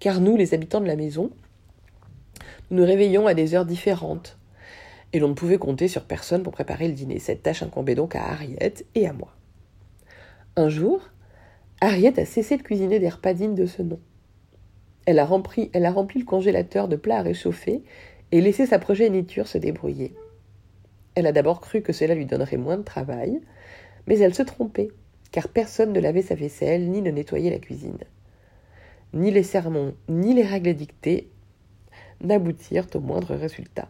car 0.00 0.20
nous, 0.20 0.36
les 0.36 0.52
habitants 0.52 0.80
de 0.80 0.86
la 0.86 0.96
maison, 0.96 1.30
nous 2.70 2.78
nous 2.78 2.84
réveillons 2.84 3.28
à 3.28 3.34
des 3.34 3.54
heures 3.54 3.64
différentes, 3.64 4.36
et 5.12 5.20
l'on 5.20 5.28
ne 5.28 5.34
pouvait 5.34 5.58
compter 5.58 5.86
sur 5.86 6.04
personne 6.04 6.42
pour 6.42 6.52
préparer 6.52 6.88
le 6.88 6.94
dîner. 6.94 7.20
Cette 7.20 7.44
tâche 7.44 7.62
incombait 7.62 7.94
donc 7.94 8.16
à 8.16 8.24
Harriet 8.24 8.74
et 8.96 9.06
à 9.06 9.12
moi. 9.12 9.32
Un 10.56 10.68
jour, 10.68 11.00
Harriet 11.80 12.18
a 12.18 12.26
cessé 12.26 12.56
de 12.56 12.62
cuisiner 12.64 12.98
des 12.98 13.08
repas 13.08 13.32
dignes 13.32 13.54
de 13.54 13.64
ce 13.64 13.82
nom. 13.82 14.00
Elle 15.06 15.20
a, 15.20 15.24
rempli, 15.24 15.70
elle 15.72 15.86
a 15.86 15.92
rempli 15.92 16.18
le 16.18 16.26
congélateur 16.26 16.88
de 16.88 16.96
plats 16.96 17.18
à 17.18 17.22
réchauffer 17.22 17.84
et 18.32 18.40
laissé 18.40 18.66
sa 18.66 18.80
progéniture 18.80 19.46
se 19.46 19.58
débrouiller. 19.58 20.16
Elle 21.14 21.28
a 21.28 21.32
d'abord 21.32 21.60
cru 21.60 21.80
que 21.80 21.92
cela 21.92 22.16
lui 22.16 22.26
donnerait 22.26 22.56
moins 22.56 22.76
de 22.76 22.82
travail, 22.82 23.40
mais 24.08 24.18
elle 24.18 24.34
se 24.34 24.42
trompait, 24.42 24.90
car 25.30 25.46
personne 25.46 25.92
ne 25.92 26.00
lavait 26.00 26.22
sa 26.22 26.34
vaisselle 26.34 26.90
ni 26.90 27.02
ne 27.02 27.12
nettoyait 27.12 27.50
la 27.50 27.60
cuisine. 27.60 27.98
Ni 29.12 29.30
les 29.30 29.42
sermons, 29.42 29.94
ni 30.08 30.34
les 30.34 30.42
règles 30.42 30.74
dictées 30.74 31.28
n'aboutirent 32.20 32.88
au 32.94 33.00
moindre 33.00 33.34
résultat. 33.34 33.88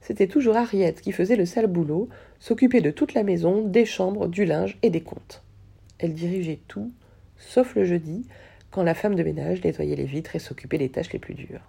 C'était 0.00 0.28
toujours 0.28 0.56
Harriet 0.56 0.94
qui 0.94 1.12
faisait 1.12 1.36
le 1.36 1.46
sale 1.46 1.66
boulot, 1.66 2.08
s'occupait 2.38 2.80
de 2.80 2.90
toute 2.90 3.14
la 3.14 3.24
maison, 3.24 3.62
des 3.62 3.84
chambres, 3.84 4.28
du 4.28 4.44
linge 4.44 4.78
et 4.82 4.90
des 4.90 5.00
comptes. 5.00 5.42
Elle 5.98 6.14
dirigeait 6.14 6.60
tout, 6.68 6.92
sauf 7.38 7.74
le 7.74 7.84
jeudi, 7.84 8.26
quand 8.70 8.82
la 8.82 8.94
femme 8.94 9.14
de 9.14 9.22
ménage 9.22 9.64
nettoyait 9.64 9.96
les 9.96 10.04
vitres 10.04 10.36
et 10.36 10.38
s'occupait 10.38 10.78
des 10.78 10.90
tâches 10.90 11.12
les 11.12 11.18
plus 11.18 11.34
dures. 11.34 11.62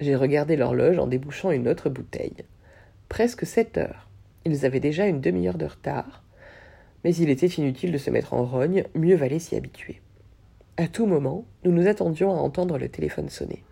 J'ai 0.00 0.16
regardé 0.16 0.56
l'horloge 0.56 0.98
en 0.98 1.06
débouchant 1.06 1.50
une 1.50 1.68
autre 1.68 1.90
bouteille. 1.90 2.44
Presque 3.08 3.46
sept 3.46 3.78
heures. 3.78 4.08
Ils 4.44 4.66
avaient 4.66 4.80
déjà 4.80 5.06
une 5.06 5.20
demi-heure 5.20 5.58
de 5.58 5.66
retard, 5.66 6.24
mais 7.04 7.14
il 7.14 7.30
était 7.30 7.46
inutile 7.46 7.92
de 7.92 7.98
se 7.98 8.10
mettre 8.10 8.34
en 8.34 8.44
rogne, 8.44 8.84
mieux 8.94 9.14
valait 9.14 9.38
s'y 9.38 9.54
habituer. 9.54 10.00
À 10.76 10.88
tout 10.88 11.06
moment, 11.06 11.44
nous 11.64 11.70
nous 11.70 11.86
attendions 11.86 12.32
à 12.32 12.40
entendre 12.40 12.78
le 12.78 12.88
téléphone 12.88 13.28
sonner. 13.28 13.62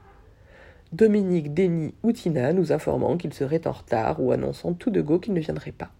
Dominique, 0.92 1.52
Denis 1.52 1.94
ou 2.04 2.12
Tina 2.12 2.52
nous 2.52 2.70
informant 2.70 3.16
qu'ils 3.16 3.34
seraient 3.34 3.66
en 3.66 3.72
retard 3.72 4.22
ou 4.22 4.30
annonçant 4.30 4.72
tout 4.72 4.90
de 4.90 5.00
go 5.00 5.18
qu'ils 5.18 5.34
ne 5.34 5.40
viendraient 5.40 5.72
pas. 5.72 5.90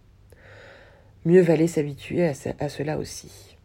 Mieux 1.25 1.41
valait 1.41 1.67
s'habituer 1.67 2.25
à, 2.25 2.31
à, 2.59 2.69
cela 2.69 2.97
aussi. 2.97 3.57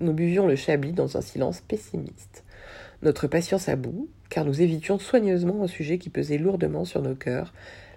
Nous 0.00 0.14
buvions 0.14 0.46
le 0.46 0.56
chablis 0.56 0.92
dans 0.92 1.18
un 1.18 1.20
silence 1.20 1.60
pessimiste, 1.60 2.44
notre 3.02 3.26
patience 3.26 3.68
à 3.68 3.76
bout, 3.76 4.08
car 4.30 4.46
nous 4.46 4.62
évitions 4.62 4.98
soigneusement 4.98 5.62
un 5.62 5.68
sujet 5.68 5.98
qui 5.98 6.08
pesait 6.08 6.38
lourdement 6.38 6.86
sur 6.86 7.02
nos 7.02 7.14
cœurs, 7.14 7.52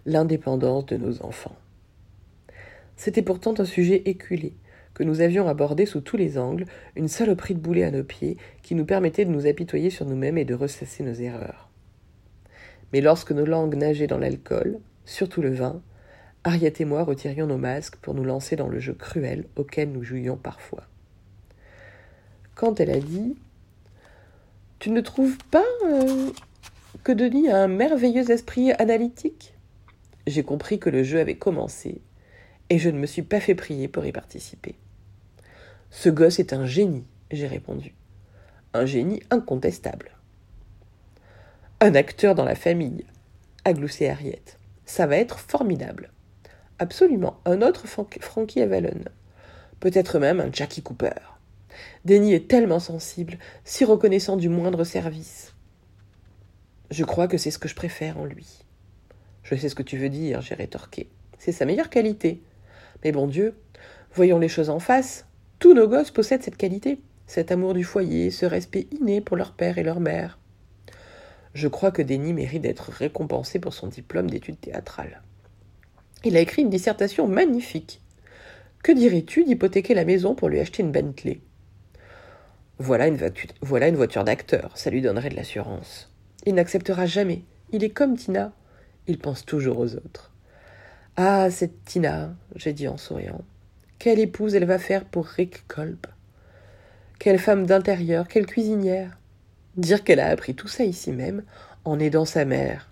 l'indépendance 0.05 0.87
de 0.87 0.97
nos 0.97 1.23
enfants. 1.23 1.55
C'était 2.97 3.21
pourtant 3.21 3.53
un 3.59 3.65
sujet 3.65 4.01
éculé, 4.05 4.55
que 4.93 5.03
nous 5.03 5.21
avions 5.21 5.47
abordé 5.47 5.85
sous 5.85 6.01
tous 6.01 6.17
les 6.17 6.37
angles, 6.37 6.65
une 6.95 7.07
saloperie 7.07 7.55
de 7.55 7.59
boulet 7.59 7.83
à 7.83 7.91
nos 7.91 8.03
pieds 8.03 8.37
qui 8.61 8.75
nous 8.75 8.85
permettait 8.85 9.25
de 9.25 9.31
nous 9.31 9.47
apitoyer 9.47 9.89
sur 9.89 10.05
nous-mêmes 10.05 10.37
et 10.37 10.45
de 10.45 10.53
ressasser 10.53 11.03
nos 11.03 11.13
erreurs. 11.13 11.69
Mais 12.93 13.01
lorsque 13.01 13.31
nos 13.31 13.45
langues 13.45 13.75
nageaient 13.75 14.07
dans 14.07 14.17
l'alcool, 14.17 14.79
surtout 15.05 15.41
le 15.41 15.53
vin, 15.53 15.81
Harriet 16.43 16.73
et 16.79 16.85
moi 16.85 17.03
retirions 17.03 17.47
nos 17.47 17.57
masques 17.57 17.97
pour 17.97 18.13
nous 18.13 18.23
lancer 18.23 18.55
dans 18.55 18.67
le 18.67 18.79
jeu 18.79 18.93
cruel 18.93 19.45
auquel 19.55 19.91
nous 19.91 20.03
jouions 20.03 20.37
parfois. 20.37 20.83
Quand 22.55 22.79
elle 22.79 22.89
a 22.89 22.99
dit 22.99 23.35
Tu 24.79 24.89
ne 24.89 25.01
trouves 25.01 25.37
pas 25.51 25.63
euh, 25.85 26.31
que 27.03 27.11
Denis 27.11 27.49
a 27.49 27.57
un 27.57 27.67
merveilleux 27.67 28.29
esprit 28.31 28.71
analytique? 28.73 29.53
J'ai 30.27 30.43
compris 30.43 30.79
que 30.79 30.89
le 30.89 31.03
jeu 31.03 31.19
avait 31.19 31.37
commencé 31.37 32.01
et 32.71 32.79
je 32.79 32.89
ne 32.89 32.97
me 32.97 33.05
suis 33.05 33.21
pas 33.21 33.41
fait 33.41 33.53
prier 33.53 33.89
pour 33.89 34.05
y 34.05 34.13
participer. 34.13 34.75
Ce 35.89 36.07
gosse 36.07 36.39
est 36.39 36.53
un 36.53 36.65
génie, 36.65 37.03
j'ai 37.29 37.45
répondu. 37.45 37.93
Un 38.73 38.85
génie 38.85 39.21
incontestable. 39.29 40.11
Un 41.81 41.95
acteur 41.95 42.33
dans 42.33 42.45
la 42.45 42.55
famille, 42.55 43.03
a 43.65 43.73
gloussé 43.73 44.07
Harriet. 44.07 44.41
Ça 44.85 45.05
va 45.05 45.17
être 45.17 45.37
formidable. 45.39 46.13
Absolument, 46.79 47.41
un 47.43 47.61
autre 47.61 47.87
Frankie 47.87 48.61
Avalon. 48.61 49.03
Peut-être 49.81 50.17
même 50.17 50.39
un 50.39 50.49
Jackie 50.49 50.81
Cooper. 50.81 51.19
Denny 52.05 52.33
est 52.33 52.47
tellement 52.47 52.79
sensible, 52.79 53.37
si 53.65 53.83
reconnaissant 53.83 54.37
du 54.37 54.47
moindre 54.47 54.85
service. 54.85 55.55
Je 56.89 57.03
crois 57.03 57.27
que 57.27 57.37
c'est 57.37 57.51
ce 57.51 57.59
que 57.59 57.67
je 57.67 57.75
préfère 57.75 58.17
en 58.17 58.23
lui. 58.23 58.63
Je 59.43 59.55
sais 59.55 59.67
ce 59.67 59.75
que 59.75 59.83
tu 59.83 59.97
veux 59.97 60.07
dire, 60.07 60.39
j'ai 60.39 60.55
rétorqué. 60.55 61.09
C'est 61.37 61.51
sa 61.51 61.65
meilleure 61.65 61.89
qualité. 61.89 62.41
Mais 63.03 63.11
bon 63.11 63.27
Dieu, 63.27 63.55
voyons 64.13 64.39
les 64.39 64.47
choses 64.47 64.69
en 64.69 64.79
face. 64.79 65.25
Tous 65.59 65.73
nos 65.73 65.87
gosses 65.87 66.11
possèdent 66.11 66.43
cette 66.43 66.57
qualité, 66.57 66.99
cet 67.27 67.51
amour 67.51 67.73
du 67.73 67.83
foyer, 67.83 68.31
ce 68.31 68.45
respect 68.45 68.87
inné 68.91 69.21
pour 69.21 69.37
leur 69.37 69.53
père 69.53 69.77
et 69.77 69.83
leur 69.83 69.99
mère. 69.99 70.39
Je 71.53 71.67
crois 71.67 71.91
que 71.91 72.01
Denis 72.01 72.33
mérite 72.33 72.61
d'être 72.61 72.91
récompensé 72.91 73.59
pour 73.59 73.73
son 73.73 73.87
diplôme 73.87 74.29
d'études 74.29 74.59
théâtrales. 74.59 75.21
Il 76.23 76.37
a 76.37 76.39
écrit 76.39 76.61
une 76.61 76.69
dissertation 76.69 77.27
magnifique. 77.27 78.01
Que 78.83 78.91
dirais-tu 78.91 79.43
d'hypothéquer 79.43 79.93
la 79.93 80.05
maison 80.05 80.33
pour 80.33 80.49
lui 80.49 80.59
acheter 80.59 80.81
une 80.83 80.91
Bentley? 80.91 81.41
Voilà 82.79 83.07
une, 83.07 83.17
voilà 83.61 83.87
une 83.87 83.95
voiture 83.95 84.23
d'acteur, 84.23 84.75
ça 84.75 84.89
lui 84.89 85.01
donnerait 85.01 85.29
de 85.29 85.35
l'assurance. 85.35 86.11
Il 86.45 86.55
n'acceptera 86.55 87.05
jamais. 87.05 87.43
Il 87.71 87.83
est 87.83 87.91
comme 87.91 88.17
Tina. 88.17 88.53
Il 89.07 89.19
pense 89.19 89.45
toujours 89.45 89.77
aux 89.77 89.95
autres. 89.95 90.30
Ah, 91.17 91.51
cette 91.51 91.83
Tina, 91.83 92.33
j'ai 92.55 92.71
dit 92.71 92.87
en 92.87 92.95
souriant. 92.95 93.41
Quelle 93.99 94.19
épouse 94.19 94.55
elle 94.55 94.65
va 94.65 94.79
faire 94.79 95.03
pour 95.03 95.25
Rick 95.25 95.67
Kolb? 95.67 96.07
Quelle 97.19 97.37
femme 97.37 97.65
d'intérieur, 97.65 98.29
quelle 98.29 98.45
cuisinière? 98.45 99.17
Dire 99.75 100.05
qu'elle 100.05 100.21
a 100.21 100.29
appris 100.29 100.55
tout 100.55 100.69
ça 100.69 100.85
ici 100.85 101.11
même, 101.11 101.43
en 101.83 101.99
aidant 101.99 102.23
sa 102.23 102.45
mère. 102.45 102.89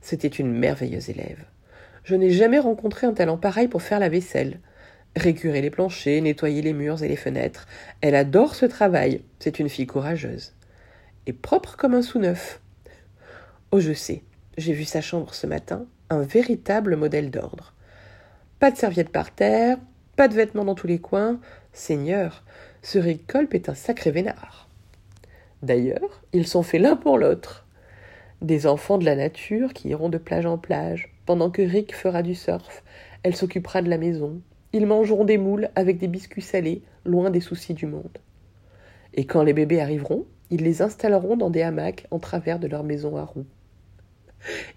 C'était 0.00 0.26
une 0.26 0.50
merveilleuse 0.50 1.10
élève. 1.10 1.44
Je 2.02 2.14
n'ai 2.14 2.30
jamais 2.30 2.58
rencontré 2.58 3.06
un 3.06 3.12
talent 3.12 3.36
pareil 3.36 3.68
pour 3.68 3.82
faire 3.82 4.00
la 4.00 4.08
vaisselle. 4.08 4.60
Récurer 5.16 5.60
les 5.60 5.70
planchers, 5.70 6.22
nettoyer 6.22 6.62
les 6.62 6.72
murs 6.72 7.02
et 7.02 7.08
les 7.08 7.16
fenêtres. 7.16 7.66
Elle 8.00 8.14
adore 8.14 8.54
ce 8.54 8.64
travail. 8.64 9.22
C'est 9.38 9.58
une 9.58 9.68
fille 9.68 9.86
courageuse. 9.86 10.54
Et 11.26 11.34
propre 11.34 11.76
comme 11.76 11.94
un 11.94 12.02
sous-neuf. 12.02 12.60
Oh, 13.70 13.80
je 13.80 13.92
sais. 13.92 14.22
J'ai 14.56 14.72
vu 14.72 14.84
sa 14.84 15.02
chambre 15.02 15.34
ce 15.34 15.46
matin. 15.46 15.86
Un 16.08 16.22
véritable 16.22 16.94
modèle 16.94 17.32
d'ordre. 17.32 17.74
Pas 18.60 18.70
de 18.70 18.76
serviettes 18.76 19.10
par 19.10 19.32
terre, 19.32 19.78
pas 20.14 20.28
de 20.28 20.34
vêtements 20.34 20.64
dans 20.64 20.76
tous 20.76 20.86
les 20.86 21.00
coins. 21.00 21.40
Seigneur, 21.72 22.44
ce 22.80 23.00
Rick 23.00 23.26
Colp 23.26 23.54
est 23.54 23.68
un 23.68 23.74
sacré 23.74 24.12
vénard. 24.12 24.68
D'ailleurs, 25.62 26.22
ils 26.32 26.46
sont 26.46 26.62
faits 26.62 26.80
l'un 26.80 26.94
pour 26.94 27.18
l'autre. 27.18 27.66
Des 28.40 28.68
enfants 28.68 28.98
de 28.98 29.04
la 29.04 29.16
nature 29.16 29.72
qui 29.72 29.88
iront 29.88 30.08
de 30.08 30.18
plage 30.18 30.46
en 30.46 30.58
plage, 30.58 31.12
pendant 31.26 31.50
que 31.50 31.62
Rick 31.62 31.94
fera 31.94 32.22
du 32.22 32.36
surf. 32.36 32.84
Elle 33.24 33.34
s'occupera 33.34 33.82
de 33.82 33.90
la 33.90 33.98
maison. 33.98 34.40
Ils 34.72 34.86
mangeront 34.86 35.24
des 35.24 35.38
moules 35.38 35.70
avec 35.74 35.98
des 35.98 36.06
biscuits 36.06 36.40
salés, 36.40 36.82
loin 37.04 37.30
des 37.30 37.40
soucis 37.40 37.74
du 37.74 37.86
monde. 37.86 38.18
Et 39.14 39.26
quand 39.26 39.42
les 39.42 39.54
bébés 39.54 39.80
arriveront, 39.80 40.24
ils 40.50 40.62
les 40.62 40.82
installeront 40.82 41.36
dans 41.36 41.50
des 41.50 41.62
hamacs 41.62 42.06
en 42.12 42.20
travers 42.20 42.60
de 42.60 42.68
leur 42.68 42.84
maison 42.84 43.16
à 43.16 43.24
roues. 43.24 43.46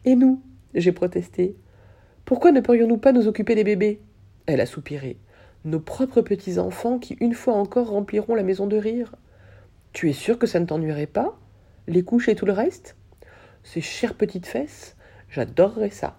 Et 0.06 0.16
nous 0.16 0.42
j'ai 0.74 0.92
protesté. 0.92 1.56
Pourquoi 2.26 2.52
ne 2.52 2.62
pourrions-nous 2.62 2.98
pas 2.98 3.12
nous 3.12 3.28
occuper 3.28 3.56
des 3.56 3.64
bébés? 3.64 4.02
Elle 4.46 4.62
a 4.62 4.66
soupiré 4.66 5.18
nos 5.66 5.80
propres 5.80 6.22
petits-enfants 6.22 7.00
qui, 7.00 7.18
une 7.20 7.34
fois 7.34 7.54
encore, 7.54 7.90
rempliront 7.90 8.36
la 8.36 8.44
maison 8.44 8.68
de 8.68 8.78
rire. 8.78 9.16
Tu 9.92 10.10
es 10.10 10.14
sûr 10.14 10.40
que 10.40 10.48
ça 10.48 10.60
ne 10.60 10.66
t'ennuierait 10.66 11.06
pas? 11.06 11.38
Les 11.88 12.04
couches 12.04 12.30
et 12.30 12.36
tout 12.36 12.46
le 12.46 12.54
reste? 12.54 12.96
Ces 13.64 13.82
chères 13.82 14.16
petites 14.16 14.46
fesses 14.46 14.96
J'adorerais 15.30 15.92
ça. 15.92 16.18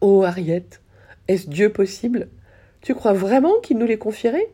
Oh, 0.00 0.24
Harriet, 0.24 0.66
est-ce 1.28 1.48
Dieu 1.48 1.72
possible? 1.72 2.28
Tu 2.80 2.94
crois 2.94 3.12
vraiment 3.12 3.60
qu'il 3.60 3.78
nous 3.78 3.86
les 3.86 3.98
confierait? 3.98 4.50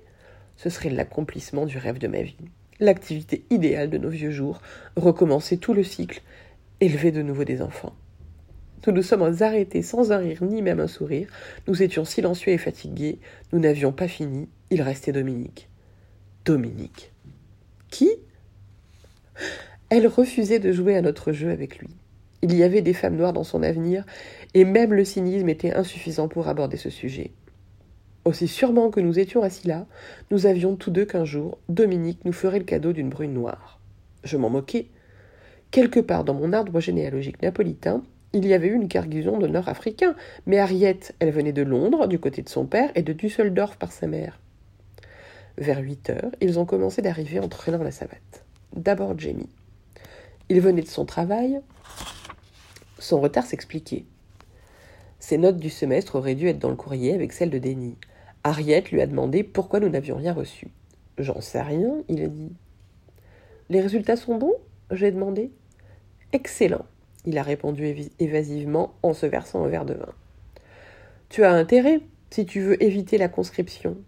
Ce 0.56 0.68
serait 0.68 0.90
l'accomplissement 0.90 1.64
du 1.64 1.78
rêve 1.78 1.98
de 1.98 2.08
ma 2.08 2.20
vie, 2.20 2.36
l'activité 2.78 3.46
idéale 3.48 3.88
de 3.88 3.96
nos 3.96 4.10
vieux 4.10 4.30
jours, 4.32 4.60
recommencer 4.96 5.56
tout 5.56 5.72
le 5.72 5.82
cycle, 5.82 6.20
élever 6.80 7.10
de 7.10 7.22
nouveau 7.22 7.44
des 7.44 7.62
enfants. 7.62 7.94
Nous 8.86 8.92
nous 8.92 9.02
sommes 9.02 9.34
arrêtés 9.40 9.82
sans 9.82 10.12
un 10.12 10.18
rire 10.18 10.42
ni 10.42 10.62
même 10.62 10.80
un 10.80 10.86
sourire. 10.86 11.28
Nous 11.66 11.82
étions 11.82 12.04
silencieux 12.04 12.52
et 12.52 12.58
fatigués. 12.58 13.18
Nous 13.52 13.58
n'avions 13.58 13.92
pas 13.92 14.08
fini. 14.08 14.48
Il 14.70 14.82
restait 14.82 15.12
Dominique. 15.12 15.68
Dominique. 16.44 17.12
Qui? 17.90 18.10
Elle 19.90 20.06
refusait 20.06 20.58
de 20.58 20.72
jouer 20.72 20.96
à 20.96 21.02
notre 21.02 21.32
jeu 21.32 21.50
avec 21.50 21.78
lui. 21.78 21.88
Il 22.42 22.54
y 22.54 22.62
avait 22.62 22.82
des 22.82 22.92
femmes 22.92 23.16
noires 23.16 23.32
dans 23.32 23.44
son 23.44 23.62
avenir, 23.62 24.04
et 24.54 24.64
même 24.64 24.94
le 24.94 25.04
cynisme 25.04 25.48
était 25.48 25.72
insuffisant 25.72 26.28
pour 26.28 26.48
aborder 26.48 26.76
ce 26.76 26.90
sujet. 26.90 27.32
Aussi 28.24 28.46
sûrement 28.46 28.90
que 28.90 29.00
nous 29.00 29.18
étions 29.18 29.42
assis 29.42 29.66
là, 29.66 29.86
nous 30.30 30.46
avions 30.46 30.76
tous 30.76 30.90
deux 30.90 31.04
qu'un 31.04 31.24
jour, 31.24 31.58
Dominique 31.68 32.24
nous 32.24 32.32
ferait 32.32 32.58
le 32.58 32.64
cadeau 32.64 32.92
d'une 32.92 33.08
brune 33.08 33.32
noire. 33.32 33.80
Je 34.22 34.36
m'en 34.36 34.50
moquais. 34.50 34.88
Quelque 35.70 36.00
part 36.00 36.24
dans 36.24 36.34
mon 36.34 36.52
arbre 36.52 36.80
généalogique 36.80 37.42
napolitain, 37.42 38.02
il 38.32 38.46
y 38.46 38.52
avait 38.52 38.68
eu 38.68 38.74
une 38.74 38.88
cargaison 38.88 39.38
de 39.38 39.46
nord-africains, 39.46 40.14
mais 40.46 40.58
Harriet, 40.58 41.00
elle 41.18 41.30
venait 41.30 41.52
de 41.52 41.62
Londres, 41.62 42.06
du 42.06 42.18
côté 42.18 42.42
de 42.42 42.48
son 42.48 42.66
père, 42.66 42.90
et 42.94 43.02
de 43.02 43.12
Düsseldorf 43.12 43.76
par 43.76 43.90
sa 43.90 44.06
mère. 44.06 44.38
Vers 45.56 45.80
huit 45.80 46.10
heures, 46.10 46.30
ils 46.40 46.58
ont 46.58 46.66
commencé 46.66 47.00
d'arriver 47.02 47.40
en 47.40 47.48
traînant 47.48 47.82
la 47.82 47.90
savate. 47.90 48.44
D'abord 48.76 49.18
Jamie. 49.18 49.48
Il 50.50 50.60
venait 50.60 50.82
de 50.82 50.88
son 50.88 51.04
travail. 51.04 51.60
Son 52.98 53.20
retard 53.20 53.46
s'expliquait. 53.46 54.04
Ses 55.18 55.38
notes 55.38 55.58
du 55.58 55.70
semestre 55.70 56.16
auraient 56.16 56.34
dû 56.34 56.48
être 56.48 56.58
dans 56.58 56.70
le 56.70 56.76
courrier 56.76 57.14
avec 57.14 57.32
celles 57.32 57.50
de 57.50 57.58
Denny. 57.58 57.96
Harriet 58.44 58.84
lui 58.92 59.00
a 59.00 59.06
demandé 59.06 59.42
pourquoi 59.42 59.80
nous 59.80 59.88
n'avions 59.88 60.16
rien 60.16 60.32
reçu. 60.32 60.68
J'en 61.16 61.40
sais 61.40 61.60
rien, 61.60 62.02
il 62.08 62.22
a 62.22 62.28
dit. 62.28 62.52
Les 63.68 63.80
résultats 63.80 64.16
sont 64.16 64.36
bons? 64.36 64.54
J'ai 64.90 65.10
demandé. 65.10 65.50
Excellent 66.32 66.86
il 67.28 67.36
a 67.36 67.42
répondu 67.42 67.94
évasivement 68.18 68.94
en 69.02 69.12
se 69.12 69.26
versant 69.26 69.62
un 69.62 69.68
verre 69.68 69.84
de 69.84 69.92
vin. 69.92 70.14
Tu 71.28 71.44
as 71.44 71.52
intérêt, 71.52 72.00
si 72.30 72.46
tu 72.46 72.60
veux 72.62 72.82
éviter 72.82 73.18
la 73.18 73.28
conscription. 73.28 73.98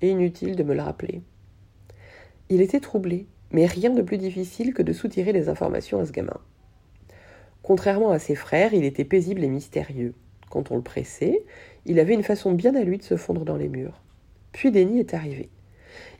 Inutile 0.00 0.56
de 0.56 0.62
me 0.62 0.74
le 0.74 0.80
rappeler. 0.80 1.20
Il 2.48 2.62
était 2.62 2.80
troublé, 2.80 3.26
mais 3.50 3.66
rien 3.66 3.90
de 3.90 4.00
plus 4.00 4.16
difficile 4.16 4.72
que 4.72 4.82
de 4.82 4.94
soutirer 4.94 5.34
des 5.34 5.50
informations 5.50 6.00
à 6.00 6.06
ce 6.06 6.12
gamin. 6.12 6.40
Contrairement 7.62 8.10
à 8.10 8.18
ses 8.18 8.34
frères, 8.34 8.72
il 8.72 8.84
était 8.84 9.04
paisible 9.04 9.44
et 9.44 9.48
mystérieux. 9.48 10.14
Quand 10.48 10.70
on 10.70 10.76
le 10.76 10.82
pressait, 10.82 11.44
il 11.84 12.00
avait 12.00 12.14
une 12.14 12.22
façon 12.22 12.52
bien 12.52 12.74
à 12.74 12.84
lui 12.84 12.96
de 12.96 13.02
se 13.02 13.18
fondre 13.18 13.44
dans 13.44 13.56
les 13.58 13.68
murs. 13.68 14.00
Puis 14.52 14.70
Denis 14.70 15.00
est 15.00 15.12
arrivé. 15.12 15.50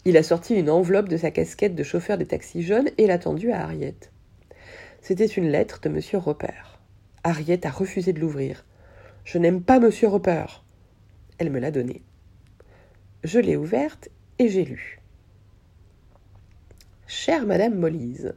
Il 0.04 0.18
a 0.18 0.22
sorti 0.22 0.54
une 0.54 0.68
enveloppe 0.68 1.08
de 1.08 1.16
sa 1.16 1.30
casquette 1.30 1.74
de 1.74 1.82
chauffeur 1.82 2.18
des 2.18 2.26
taxis 2.26 2.62
jaunes 2.62 2.90
et 2.98 3.06
l'a 3.06 3.18
tendue 3.18 3.52
à 3.52 3.62
Harriet. 3.62 4.10
C'était 5.06 5.24
une 5.24 5.50
lettre 5.50 5.78
de 5.80 5.88
M. 5.88 6.00
Roper. 6.14 6.80
Harriet 7.22 7.64
a 7.64 7.70
refusé 7.70 8.12
de 8.12 8.18
l'ouvrir. 8.18 8.64
Je 9.22 9.38
n'aime 9.38 9.62
pas 9.62 9.76
M. 9.76 9.88
Roper. 10.02 10.46
Elle 11.38 11.52
me 11.52 11.60
l'a 11.60 11.70
donnée. 11.70 12.02
Je 13.22 13.38
l'ai 13.38 13.54
ouverte 13.54 14.08
et 14.40 14.48
j'ai 14.48 14.64
lu. 14.64 15.00
Chère 17.06 17.46
Madame 17.46 17.76
Mollise, 17.76 18.34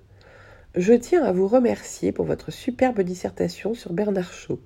je 0.75 0.93
tiens 0.93 1.23
à 1.23 1.31
vous 1.31 1.47
remercier 1.47 2.11
pour 2.11 2.25
votre 2.25 2.51
superbe 2.51 3.01
dissertation 3.01 3.73
sur 3.73 3.91
Bernard 3.91 4.31
Shaw. 4.31 4.59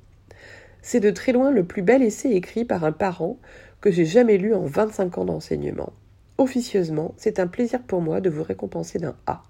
C'est 0.82 1.00
de 1.00 1.10
très 1.10 1.32
loin 1.32 1.52
le 1.52 1.64
plus 1.64 1.84
bel 1.84 2.04
essai 2.04 2.32
écrit 2.32 2.66
par 2.66 2.84
un 2.84 2.92
parent 2.92 3.40
que 3.80 3.92
j'ai 3.92 4.06
jamais 4.06 4.38
lu 4.38 4.54
en 4.54 4.66
25 4.66 5.20
ans 5.20 5.26
d'enseignement. 5.26 5.94
Officieusement, 6.38 7.14
c'est 7.16 7.40
un 7.40 7.48
plaisir 7.48 7.82
pour 7.82 8.02
moi 8.02 8.20
de 8.20 8.30
vous 8.30 8.44
récompenser 8.44 9.00
d'un 9.00 9.16
A. 9.26 9.44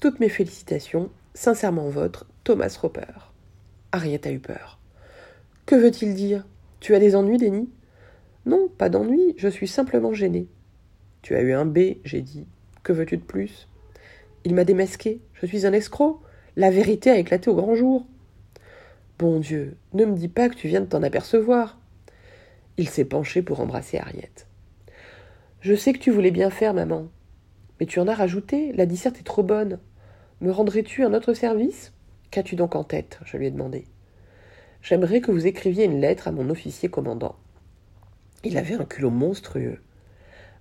Toutes 0.00 0.20
mes 0.20 0.30
félicitations 0.30 1.10
Sincèrement 1.36 1.90
votre, 1.90 2.24
Thomas 2.44 2.78
Roper. 2.80 3.12
Harriet 3.92 4.26
a 4.26 4.32
eu 4.32 4.38
peur. 4.38 4.78
Que 5.66 5.76
veut-il 5.76 6.14
dire? 6.14 6.46
Tu 6.80 6.94
as 6.94 6.98
des 6.98 7.14
ennuis, 7.14 7.36
Denis 7.36 7.68
Non, 8.46 8.70
pas 8.78 8.88
d'ennuis, 8.88 9.34
je 9.36 9.48
suis 9.48 9.68
simplement 9.68 10.14
gêné. 10.14 10.48
Tu 11.20 11.34
as 11.34 11.42
eu 11.42 11.52
un 11.52 11.66
B, 11.66 11.98
j'ai 12.04 12.22
dit. 12.22 12.46
Que 12.82 12.94
veux-tu 12.94 13.18
de 13.18 13.22
plus? 13.22 13.68
Il 14.44 14.54
m'a 14.54 14.64
démasqué, 14.64 15.20
je 15.34 15.44
suis 15.44 15.66
un 15.66 15.74
escroc. 15.74 16.22
La 16.56 16.70
vérité 16.70 17.10
a 17.10 17.18
éclaté 17.18 17.50
au 17.50 17.54
grand 17.54 17.74
jour. 17.74 18.06
Bon 19.18 19.38
Dieu, 19.38 19.76
ne 19.92 20.06
me 20.06 20.16
dis 20.16 20.28
pas 20.28 20.48
que 20.48 20.56
tu 20.56 20.68
viens 20.68 20.80
de 20.80 20.86
t'en 20.86 21.02
apercevoir. 21.02 21.78
Il 22.78 22.88
s'est 22.88 23.04
penché 23.04 23.42
pour 23.42 23.60
embrasser 23.60 23.98
Harriet. 23.98 24.32
Je 25.60 25.74
sais 25.74 25.92
que 25.92 25.98
tu 25.98 26.10
voulais 26.10 26.30
bien 26.30 26.48
faire, 26.48 26.72
maman. 26.72 27.08
Mais 27.78 27.84
tu 27.84 28.00
en 28.00 28.08
as 28.08 28.14
rajouté, 28.14 28.72
la 28.72 28.86
disserte 28.86 29.18
est 29.18 29.22
trop 29.22 29.42
bonne. 29.42 29.78
Me 30.42 30.50
rendrais-tu 30.50 31.02
un 31.02 31.14
autre 31.14 31.32
service? 31.32 31.94
Qu'as-tu 32.30 32.56
donc 32.56 32.76
en 32.76 32.84
tête? 32.84 33.18
Je 33.24 33.38
lui 33.38 33.46
ai 33.46 33.50
demandé. 33.50 33.86
J'aimerais 34.82 35.22
que 35.22 35.30
vous 35.30 35.46
écriviez 35.46 35.84
une 35.84 35.98
lettre 35.98 36.28
à 36.28 36.30
mon 36.30 36.50
officier 36.50 36.90
commandant. 36.90 37.36
Il 38.44 38.58
avait 38.58 38.74
un 38.74 38.84
culot 38.84 39.08
monstrueux. 39.08 39.80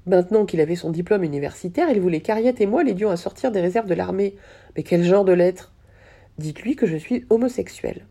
Maintenant 0.05 0.45
qu'il 0.45 0.61
avait 0.61 0.77
son 0.77 0.91
diplôme 0.91 1.25
universitaire, 1.25 1.89
il 1.89 1.99
voulait 1.99 2.21
qu'Ariette 2.21 2.61
et 2.61 2.67
moi 2.67 2.83
l'aidions 2.83 3.09
à 3.09 3.17
sortir 3.17 3.51
des 3.51 3.59
réserves 3.59 3.89
de 3.89 3.95
l'armée. 3.95 4.37
Mais 4.77 4.83
quel 4.83 5.03
genre 5.03 5.25
de 5.25 5.33
lettre? 5.33 5.73
Dites-lui 6.37 6.77
que 6.77 6.87
je 6.87 6.95
suis 6.95 7.25
homosexuel. 7.29 8.05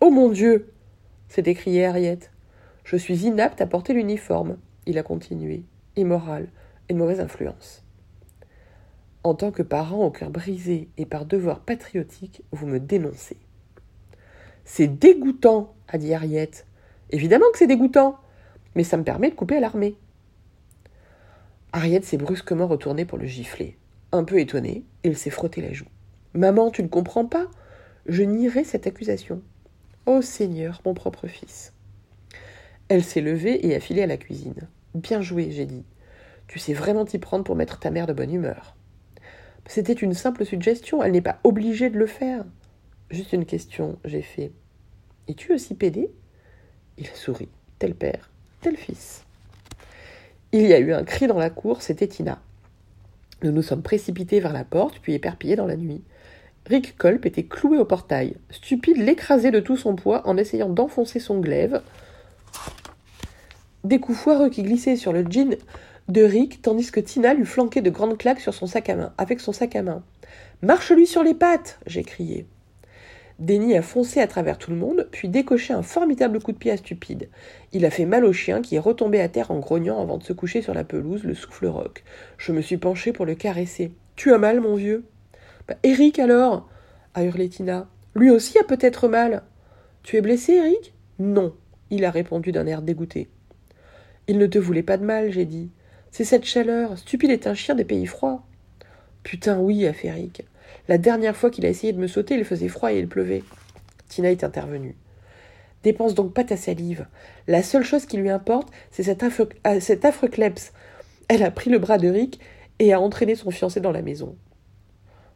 Oh 0.00 0.10
mon 0.10 0.30
Dieu 0.30 0.72
s'est 1.28 1.42
écrié 1.44 1.84
Harriet. 1.84 2.18
Je 2.84 2.96
suis 2.96 3.26
inapte 3.26 3.60
à 3.60 3.66
porter 3.66 3.92
l'uniforme. 3.92 4.56
Il 4.86 4.96
a 4.96 5.02
continué. 5.02 5.64
Immoral 5.96 6.48
et 6.88 6.94
de 6.94 6.98
mauvaise 6.98 7.20
influence. 7.20 7.84
En 9.24 9.34
tant 9.34 9.52
que 9.52 9.62
parent 9.62 10.04
au 10.04 10.10
cœur 10.10 10.30
brisé 10.30 10.88
et 10.96 11.06
par 11.06 11.26
devoir 11.26 11.60
patriotique, 11.60 12.42
vous 12.50 12.66
me 12.66 12.80
dénoncez. 12.80 13.36
C'est 14.64 14.88
dégoûtant, 14.88 15.74
a 15.88 15.98
dit 15.98 16.12
Harriet. 16.12 16.50
Évidemment 17.10 17.46
que 17.52 17.58
c'est 17.58 17.68
dégoûtant, 17.68 18.18
mais 18.74 18.84
ça 18.84 18.96
me 18.96 19.04
permet 19.04 19.30
de 19.30 19.34
couper 19.34 19.56
à 19.56 19.60
l'armée. 19.60 19.96
Harriet 21.72 22.02
s'est 22.02 22.16
brusquement 22.16 22.66
retournée 22.66 23.04
pour 23.04 23.18
le 23.18 23.26
gifler. 23.26 23.76
Un 24.10 24.24
peu 24.24 24.40
étonnée, 24.40 24.84
il 25.04 25.16
s'est 25.16 25.30
frotté 25.30 25.62
la 25.62 25.72
joue. 25.72 25.86
Maman, 26.34 26.70
tu 26.70 26.82
ne 26.82 26.88
comprends 26.88 27.26
pas? 27.26 27.46
Je 28.06 28.22
nierai 28.22 28.64
cette 28.64 28.86
accusation. 28.86 29.40
Oh 30.06 30.20
Seigneur, 30.20 30.82
mon 30.84 30.94
propre 30.94 31.28
fils. 31.28 31.72
Elle 32.88 33.04
s'est 33.04 33.20
levée 33.20 33.66
et 33.66 33.74
a 33.74 33.80
filé 33.80 34.02
à 34.02 34.06
la 34.06 34.16
cuisine. 34.16 34.68
Bien 34.94 35.22
joué, 35.22 35.50
j'ai 35.52 35.64
dit. 35.64 35.84
Tu 36.48 36.58
sais 36.58 36.74
vraiment 36.74 37.04
t'y 37.04 37.18
prendre 37.18 37.44
pour 37.44 37.56
mettre 37.56 37.78
ta 37.78 37.90
mère 37.90 38.06
de 38.06 38.12
bonne 38.12 38.34
humeur. 38.34 38.76
C'était 39.66 39.92
une 39.92 40.14
simple 40.14 40.44
suggestion, 40.44 41.02
elle 41.02 41.12
n'est 41.12 41.20
pas 41.20 41.38
obligée 41.44 41.90
de 41.90 41.98
le 41.98 42.06
faire. 42.06 42.44
Juste 43.10 43.32
une 43.32 43.46
question, 43.46 43.98
j'ai 44.04 44.22
fait. 44.22 44.52
Es-tu 45.28 45.52
aussi 45.52 45.74
pédé 45.74 46.10
Il 46.98 47.06
sourit. 47.06 47.48
Tel 47.78 47.94
père, 47.94 48.30
tel 48.60 48.76
fils. 48.76 49.24
Il 50.52 50.62
y 50.66 50.72
a 50.72 50.78
eu 50.78 50.92
un 50.92 51.04
cri 51.04 51.26
dans 51.26 51.38
la 51.38 51.50
cour, 51.50 51.82
c'était 51.82 52.06
Tina. 52.06 52.40
Nous 53.42 53.50
nous 53.50 53.62
sommes 53.62 53.82
précipités 53.82 54.38
vers 54.38 54.52
la 54.52 54.64
porte, 54.64 54.98
puis 55.00 55.14
éperpillés 55.14 55.56
dans 55.56 55.66
la 55.66 55.76
nuit. 55.76 56.02
Rick 56.66 56.96
Kolp 56.96 57.26
était 57.26 57.42
cloué 57.42 57.78
au 57.78 57.84
portail. 57.84 58.36
Stupide 58.50 58.98
l'écrasait 58.98 59.50
de 59.50 59.60
tout 59.60 59.76
son 59.76 59.96
poids 59.96 60.26
en 60.28 60.36
essayant 60.36 60.68
d'enfoncer 60.68 61.18
son 61.18 61.40
glaive 61.40 61.82
Des 63.82 63.98
coups 63.98 64.18
foireux 64.18 64.48
qui 64.48 64.62
glissaient 64.62 64.96
sur 64.96 65.12
le 65.12 65.24
jean 65.28 65.56
de 66.08 66.22
Rick, 66.22 66.62
tandis 66.62 66.90
que 66.90 67.00
Tina 67.00 67.34
lui 67.34 67.46
flanquait 67.46 67.80
de 67.80 67.90
grandes 67.90 68.18
claques 68.18 68.40
sur 68.40 68.54
son 68.54 68.66
sac 68.66 68.88
à 68.90 68.96
main, 68.96 69.12
avec 69.18 69.40
son 69.40 69.52
sac 69.52 69.76
à 69.76 69.82
main. 69.82 70.02
Marche-lui 70.62 71.06
sur 71.06 71.22
les 71.22 71.34
pattes 71.34 71.78
j'ai 71.86 72.02
crié. 72.02 72.46
Denny 73.38 73.76
a 73.76 73.82
foncé 73.82 74.20
à 74.20 74.26
travers 74.26 74.58
tout 74.58 74.70
le 74.70 74.76
monde, 74.76 75.08
puis 75.10 75.28
décoché 75.28 75.72
un 75.72 75.82
formidable 75.82 76.40
coup 76.40 76.52
de 76.52 76.58
pied 76.58 76.70
à 76.70 76.76
Stupide. 76.76 77.28
Il 77.72 77.84
a 77.84 77.90
fait 77.90 78.04
mal 78.04 78.24
au 78.24 78.32
chien 78.32 78.62
qui 78.62 78.76
est 78.76 78.80
retombé 78.80 79.20
à 79.20 79.28
terre 79.28 79.50
en 79.50 79.58
grognant 79.58 80.00
avant 80.00 80.18
de 80.18 80.22
se 80.22 80.32
coucher 80.32 80.62
sur 80.62 80.74
la 80.74 80.84
pelouse, 80.84 81.24
le 81.24 81.34
souffle 81.34 81.66
roc. 81.66 82.04
Je 82.38 82.52
me 82.52 82.60
suis 82.60 82.76
penché 82.76 83.12
pour 83.12 83.26
le 83.26 83.34
caresser. 83.34 83.92
Tu 84.14 84.32
as 84.32 84.38
mal, 84.38 84.60
mon 84.60 84.76
vieux? 84.76 85.04
Bah, 85.66 85.74
Eric 85.82 86.18
alors? 86.18 86.68
a 87.14 87.24
hurlé 87.24 87.48
Tina. 87.48 87.88
Lui 88.14 88.30
aussi 88.30 88.58
a 88.58 88.64
peut-être 88.64 89.08
mal. 89.08 89.42
Tu 90.02 90.16
es 90.16 90.20
blessé, 90.20 90.54
Eric? 90.54 90.94
Non, 91.18 91.54
il 91.90 92.04
a 92.04 92.10
répondu 92.10 92.52
d'un 92.52 92.66
air 92.66 92.82
dégoûté. 92.82 93.28
Il 94.28 94.38
ne 94.38 94.46
te 94.46 94.58
voulait 94.58 94.82
pas 94.82 94.98
de 94.98 95.04
mal, 95.04 95.32
j'ai 95.32 95.46
dit. 95.46 95.70
C'est 96.12 96.24
cette 96.24 96.44
chaleur. 96.44 96.98
Stupide 96.98 97.30
est 97.30 97.46
un 97.46 97.54
chien 97.54 97.74
des 97.74 97.86
pays 97.86 98.06
froids. 98.06 98.42
Putain, 99.22 99.58
oui, 99.58 99.86
a 99.86 99.94
fait 99.94 100.08
Eric. 100.08 100.42
La 100.86 100.98
dernière 100.98 101.34
fois 101.34 101.50
qu'il 101.50 101.64
a 101.64 101.70
essayé 101.70 101.94
de 101.94 101.98
me 101.98 102.06
sauter, 102.06 102.34
il 102.34 102.44
faisait 102.44 102.68
froid 102.68 102.92
et 102.92 102.98
il 102.98 103.08
pleuvait. 103.08 103.42
Tina 104.08 104.30
est 104.30 104.44
intervenue. 104.44 104.94
Dépense 105.82 106.14
donc 106.14 106.34
pas 106.34 106.44
ta 106.44 106.58
salive. 106.58 107.06
La 107.48 107.62
seule 107.62 107.82
chose 107.82 108.04
qui 108.04 108.18
lui 108.18 108.28
importe, 108.28 108.70
c'est 108.90 109.02
cet 109.02 109.22
affreux, 109.22 109.48
euh. 109.66 110.50
Elle 111.28 111.42
a 111.42 111.50
pris 111.50 111.70
le 111.70 111.78
bras 111.78 111.96
de 111.96 112.08
Rick 112.08 112.40
et 112.78 112.92
a 112.92 113.00
entraîné 113.00 113.34
son 113.34 113.50
fiancé 113.50 113.80
dans 113.80 113.90
la 113.90 114.02
maison. 114.02 114.36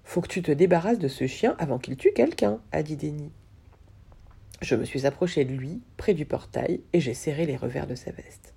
Faut 0.04 0.20
que 0.20 0.28
tu 0.28 0.42
te 0.42 0.52
débarrasses 0.52 0.98
de 0.98 1.08
ce 1.08 1.26
chien 1.26 1.56
avant 1.58 1.78
qu'il 1.78 1.96
tue 1.96 2.12
quelqu'un, 2.12 2.60
a 2.72 2.82
dit 2.82 2.96
Denis. 2.96 3.32
Je 4.60 4.74
me 4.74 4.84
suis 4.84 5.06
approché 5.06 5.46
de 5.46 5.54
lui, 5.54 5.80
près 5.96 6.12
du 6.12 6.26
portail, 6.26 6.80
et 6.92 7.00
j'ai 7.00 7.14
serré 7.14 7.46
les 7.46 7.56
revers 7.56 7.86
de 7.86 7.94
sa 7.94 8.10
veste. 8.10 8.52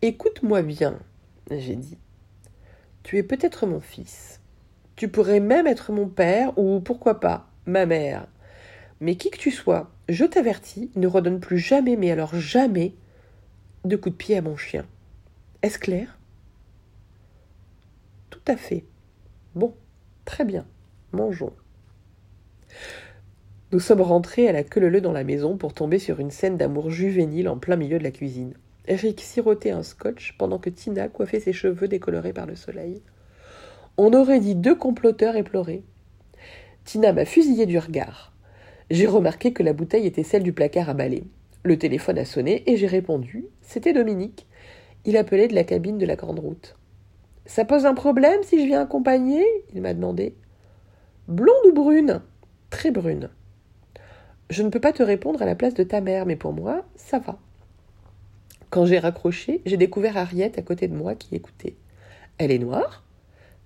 Écoute-moi 0.00 0.62
bien, 0.62 0.98
j'ai 1.50 1.76
dit. 1.76 1.98
Tu 3.02 3.18
es 3.18 3.22
peut-être 3.22 3.66
mon 3.66 3.80
fils. 3.80 4.40
Tu 4.96 5.08
pourrais 5.08 5.40
même 5.40 5.66
être 5.66 5.92
mon 5.92 6.08
père, 6.08 6.56
ou 6.58 6.80
pourquoi 6.80 7.20
pas, 7.20 7.48
ma 7.66 7.86
mère. 7.86 8.26
Mais 9.00 9.16
qui 9.16 9.30
que 9.30 9.38
tu 9.38 9.50
sois, 9.50 9.90
je 10.08 10.24
t'avertis, 10.24 10.90
ne 10.96 11.06
redonne 11.06 11.40
plus 11.40 11.58
jamais, 11.58 11.96
mais 11.96 12.10
alors 12.10 12.34
jamais, 12.34 12.94
de 13.84 13.96
coups 13.96 14.14
de 14.14 14.16
pied 14.16 14.36
à 14.36 14.42
mon 14.42 14.56
chien. 14.56 14.86
Est-ce 15.62 15.78
clair? 15.78 16.18
Tout 18.30 18.40
à 18.46 18.56
fait. 18.56 18.84
Bon, 19.54 19.74
très 20.24 20.44
bien. 20.44 20.66
Mangeons. 21.12 21.52
Nous 23.72 23.80
sommes 23.80 24.00
rentrés 24.00 24.48
à 24.48 24.52
la 24.52 24.62
queue 24.64 24.80
leu 24.80 25.00
dans 25.00 25.12
la 25.12 25.24
maison 25.24 25.56
pour 25.56 25.74
tomber 25.74 25.98
sur 25.98 26.20
une 26.20 26.30
scène 26.30 26.56
d'amour 26.56 26.90
juvénile 26.90 27.48
en 27.48 27.58
plein 27.58 27.76
milieu 27.76 27.98
de 27.98 28.04
la 28.04 28.10
cuisine. 28.10 28.54
Eric 28.88 29.20
sirotait 29.20 29.70
un 29.70 29.82
scotch 29.82 30.36
pendant 30.38 30.58
que 30.58 30.70
Tina 30.70 31.08
coiffait 31.08 31.40
ses 31.40 31.52
cheveux 31.52 31.88
décolorés 31.88 32.32
par 32.32 32.46
le 32.46 32.54
soleil. 32.54 33.02
On 33.96 34.12
aurait 34.12 34.40
dit 34.40 34.54
deux 34.54 34.74
comploteurs 34.74 35.36
éplorés. 35.36 35.82
Tina 36.84 37.12
m'a 37.12 37.24
fusillé 37.24 37.66
du 37.66 37.78
regard. 37.78 38.32
J'ai 38.90 39.06
remarqué 39.06 39.52
que 39.52 39.64
la 39.64 39.72
bouteille 39.72 40.06
était 40.06 40.22
celle 40.22 40.44
du 40.44 40.52
placard 40.52 40.88
à 40.88 40.94
balai. 40.94 41.24
Le 41.64 41.76
téléphone 41.76 42.18
a 42.18 42.24
sonné 42.24 42.62
et 42.70 42.76
j'ai 42.76 42.86
répondu. 42.86 43.46
C'était 43.60 43.92
Dominique. 43.92 44.46
Il 45.04 45.16
appelait 45.16 45.48
de 45.48 45.54
la 45.54 45.64
cabine 45.64 45.98
de 45.98 46.06
la 46.06 46.14
grande 46.14 46.38
route. 46.38 46.76
Ça 47.44 47.64
pose 47.64 47.86
un 47.86 47.94
problème 47.94 48.42
si 48.44 48.60
je 48.60 48.66
viens 48.66 48.82
accompagner? 48.82 49.44
il 49.74 49.82
m'a 49.82 49.94
demandé. 49.94 50.36
Blonde 51.26 51.66
ou 51.66 51.72
brune? 51.72 52.20
Très 52.70 52.92
brune. 52.92 53.30
Je 54.50 54.62
ne 54.62 54.68
peux 54.68 54.80
pas 54.80 54.92
te 54.92 55.02
répondre 55.02 55.42
à 55.42 55.46
la 55.46 55.56
place 55.56 55.74
de 55.74 55.82
ta 55.82 56.00
mère, 56.00 56.26
mais 56.26 56.36
pour 56.36 56.52
moi, 56.52 56.84
ça 56.94 57.18
va. 57.18 57.38
Quand 58.70 58.84
j'ai 58.84 58.98
raccroché, 58.98 59.62
j'ai 59.64 59.76
découvert 59.76 60.16
Harriet 60.16 60.52
à 60.58 60.62
côté 60.62 60.88
de 60.88 60.94
moi 60.94 61.14
qui 61.14 61.34
écoutait. 61.34 61.76
Elle 62.38 62.50
est 62.50 62.58
noire? 62.58 63.04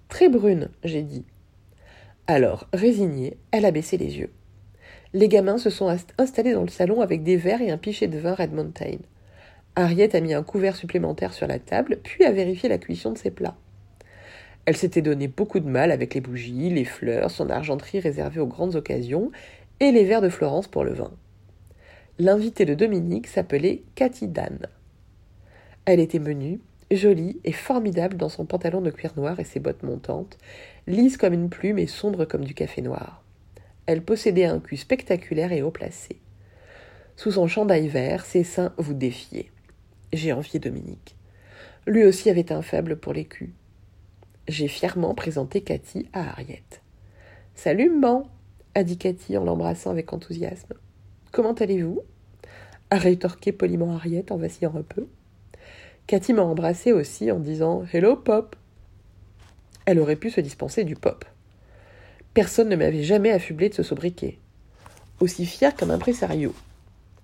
Très 0.08 0.28
brune, 0.28 0.68
j'ai 0.84 1.02
dit. 1.02 1.24
Alors, 2.26 2.68
résignée, 2.72 3.36
elle 3.50 3.64
a 3.64 3.70
baissé 3.70 3.96
les 3.96 4.18
yeux. 4.18 4.30
Les 5.12 5.28
gamins 5.28 5.58
se 5.58 5.70
sont 5.70 5.94
installés 6.18 6.52
dans 6.52 6.62
le 6.62 6.68
salon 6.68 7.00
avec 7.00 7.22
des 7.22 7.36
verres 7.36 7.62
et 7.62 7.70
un 7.70 7.78
pichet 7.78 8.06
de 8.06 8.18
vin 8.18 8.34
Red 8.34 8.52
Mountain. 8.52 8.98
Harriet 9.74 10.14
a 10.14 10.20
mis 10.20 10.34
un 10.34 10.42
couvert 10.42 10.76
supplémentaire 10.76 11.32
sur 11.32 11.46
la 11.46 11.58
table, 11.58 11.98
puis 12.02 12.24
a 12.24 12.32
vérifié 12.32 12.68
la 12.68 12.78
cuisson 12.78 13.12
de 13.12 13.18
ses 13.18 13.30
plats. 13.30 13.56
Elle 14.66 14.76
s'était 14.76 15.02
donné 15.02 15.26
beaucoup 15.26 15.58
de 15.58 15.68
mal 15.68 15.90
avec 15.90 16.14
les 16.14 16.20
bougies, 16.20 16.70
les 16.70 16.84
fleurs, 16.84 17.30
son 17.30 17.50
argenterie 17.50 18.00
réservée 18.00 18.40
aux 18.40 18.46
grandes 18.46 18.76
occasions, 18.76 19.32
et 19.80 19.90
les 19.90 20.04
verres 20.04 20.20
de 20.20 20.28
Florence 20.28 20.68
pour 20.68 20.84
le 20.84 20.92
vin. 20.92 21.12
L'invitée 22.18 22.66
de 22.66 22.74
Dominique 22.74 23.26
s'appelait 23.26 23.82
Cathy 23.94 24.28
Dan. 24.28 24.68
Elle 25.90 25.98
était 25.98 26.20
menue, 26.20 26.60
jolie 26.92 27.40
et 27.42 27.50
formidable 27.50 28.16
dans 28.16 28.28
son 28.28 28.46
pantalon 28.46 28.80
de 28.80 28.92
cuir 28.92 29.12
noir 29.16 29.40
et 29.40 29.44
ses 29.44 29.58
bottes 29.58 29.82
montantes, 29.82 30.38
lisse 30.86 31.16
comme 31.16 31.32
une 31.32 31.50
plume 31.50 31.80
et 31.80 31.88
sombre 31.88 32.26
comme 32.26 32.44
du 32.44 32.54
café 32.54 32.80
noir. 32.80 33.24
Elle 33.86 34.04
possédait 34.04 34.44
un 34.44 34.60
cul 34.60 34.76
spectaculaire 34.76 35.50
et 35.50 35.62
haut 35.62 35.72
placé. 35.72 36.20
Sous 37.16 37.32
son 37.32 37.48
chandail 37.48 37.88
vert, 37.88 38.24
ses 38.24 38.44
seins 38.44 38.72
vous 38.78 38.94
défiaient. 38.94 39.50
J'ai 40.12 40.32
envié 40.32 40.60
Dominique. 40.60 41.16
Lui 41.88 42.04
aussi 42.04 42.30
avait 42.30 42.52
un 42.52 42.62
faible 42.62 42.94
pour 42.94 43.12
les 43.12 43.24
culs. 43.24 43.52
J'ai 44.46 44.68
fièrement 44.68 45.16
présenté 45.16 45.62
Cathy 45.62 46.06
à 46.12 46.20
Harriet. 46.20 46.62
Salut, 47.56 47.90
maman 47.90 48.30
a 48.76 48.84
dit 48.84 48.96
Cathy 48.96 49.36
en 49.36 49.42
l'embrassant 49.42 49.90
avec 49.90 50.12
enthousiasme. 50.12 50.74
Comment 51.32 51.54
allez-vous? 51.54 52.02
a 52.90 52.96
rétorqué 52.96 53.50
poliment 53.50 53.92
Harriet 53.92 54.30
en 54.30 54.36
vacillant 54.36 54.76
un 54.76 54.82
peu. 54.82 55.08
Cathy 56.10 56.32
m'a 56.32 56.42
embrassé 56.42 56.90
aussi 56.90 57.30
en 57.30 57.38
disant 57.38 57.84
Hello, 57.92 58.16
Pop. 58.16 58.56
Elle 59.86 60.00
aurait 60.00 60.16
pu 60.16 60.28
se 60.28 60.40
dispenser 60.40 60.82
du 60.82 60.96
pop. 60.96 61.24
Personne 62.34 62.68
ne 62.68 62.74
m'avait 62.74 63.04
jamais 63.04 63.30
affublé 63.30 63.68
de 63.68 63.74
ce 63.74 63.84
sobriquet. 63.84 64.38
Aussi 65.20 65.46
fier 65.46 65.72
qu'un 65.72 65.88
impresario. 65.88 66.52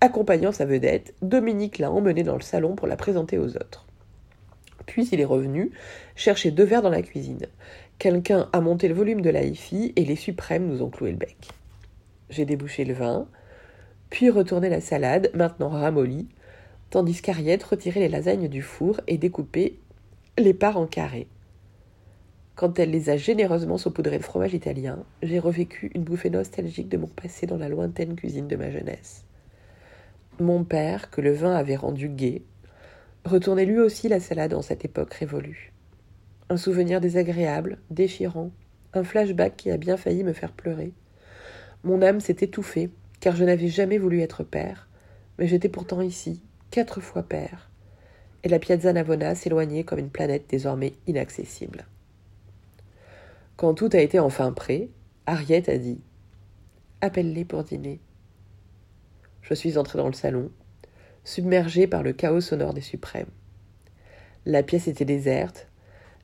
Accompagnant 0.00 0.52
sa 0.52 0.66
vedette, 0.66 1.14
Dominique 1.20 1.80
l'a 1.80 1.90
emmenée 1.90 2.22
dans 2.22 2.36
le 2.36 2.42
salon 2.42 2.76
pour 2.76 2.86
la 2.86 2.94
présenter 2.94 3.38
aux 3.38 3.56
autres. 3.56 3.86
Puis 4.86 5.08
il 5.10 5.20
est 5.20 5.24
revenu, 5.24 5.72
chercher 6.14 6.52
deux 6.52 6.62
verres 6.62 6.82
dans 6.82 6.88
la 6.88 7.02
cuisine. 7.02 7.46
Quelqu'un 7.98 8.48
a 8.52 8.60
monté 8.60 8.86
le 8.86 8.94
volume 8.94 9.20
de 9.20 9.30
la 9.30 9.42
hi 9.42 9.94
et 9.96 10.04
les 10.04 10.14
suprêmes 10.14 10.68
nous 10.68 10.82
ont 10.82 10.90
cloué 10.90 11.10
le 11.10 11.16
bec. 11.16 11.48
J'ai 12.30 12.44
débouché 12.44 12.84
le 12.84 12.94
vin, 12.94 13.26
puis 14.10 14.30
retourné 14.30 14.68
la 14.68 14.80
salade, 14.80 15.32
maintenant 15.34 15.70
ramollie, 15.70 16.28
tandis 16.90 17.20
qu'Ariette 17.20 17.64
retirait 17.64 18.00
les 18.00 18.08
lasagnes 18.08 18.48
du 18.48 18.62
four 18.62 19.00
et 19.06 19.18
découpait 19.18 19.74
les 20.38 20.54
parts 20.54 20.76
en 20.76 20.86
carrés. 20.86 21.28
Quand 22.54 22.78
elle 22.78 22.90
les 22.90 23.10
a 23.10 23.16
généreusement 23.16 23.76
saupoudrées 23.76 24.18
de 24.18 24.24
fromage 24.24 24.54
italien, 24.54 25.04
j'ai 25.22 25.38
revécu 25.38 25.90
une 25.94 26.04
bouffée 26.04 26.30
nostalgique 26.30 26.88
de 26.88 26.96
mon 26.96 27.06
passé 27.06 27.46
dans 27.46 27.58
la 27.58 27.68
lointaine 27.68 28.16
cuisine 28.16 28.48
de 28.48 28.56
ma 28.56 28.70
jeunesse. 28.70 29.24
Mon 30.40 30.64
père, 30.64 31.10
que 31.10 31.20
le 31.20 31.32
vin 31.32 31.54
avait 31.54 31.76
rendu 31.76 32.08
gai, 32.08 32.42
retournait 33.24 33.66
lui 33.66 33.78
aussi 33.78 34.08
la 34.08 34.20
salade 34.20 34.54
en 34.54 34.62
cette 34.62 34.84
époque 34.84 35.12
révolue. 35.14 35.72
Un 36.48 36.56
souvenir 36.56 37.00
désagréable, 37.00 37.78
déchirant, 37.90 38.50
un 38.94 39.04
flashback 39.04 39.56
qui 39.56 39.70
a 39.70 39.76
bien 39.76 39.96
failli 39.96 40.24
me 40.24 40.32
faire 40.32 40.52
pleurer. 40.52 40.92
Mon 41.84 42.00
âme 42.02 42.20
s'est 42.20 42.36
étouffée, 42.40 42.90
car 43.20 43.36
je 43.36 43.44
n'avais 43.44 43.68
jamais 43.68 43.98
voulu 43.98 44.20
être 44.20 44.44
père, 44.44 44.88
mais 45.38 45.46
j'étais 45.46 45.68
pourtant 45.68 46.00
ici, 46.00 46.40
quatre 46.76 47.00
fois 47.00 47.22
père, 47.22 47.70
et 48.44 48.50
la 48.50 48.58
Piazza 48.58 48.92
Navona 48.92 49.34
s'éloignait 49.34 49.84
comme 49.84 49.98
une 49.98 50.10
planète 50.10 50.44
désormais 50.46 50.92
inaccessible. 51.06 51.86
Quand 53.56 53.72
tout 53.72 53.88
a 53.94 54.00
été 54.00 54.18
enfin 54.18 54.52
prêt, 54.52 54.90
Harriet 55.24 55.70
a 55.70 55.78
dit 55.78 55.98
Appelle-les 57.00 57.46
pour 57.46 57.64
dîner. 57.64 57.98
Je 59.40 59.54
suis 59.54 59.78
entré 59.78 59.96
dans 59.96 60.08
le 60.08 60.12
salon, 60.12 60.50
submergé 61.24 61.86
par 61.86 62.02
le 62.02 62.12
chaos 62.12 62.42
sonore 62.42 62.74
des 62.74 62.82
suprêmes. 62.82 63.30
La 64.44 64.62
pièce 64.62 64.86
était 64.86 65.06
déserte, 65.06 65.68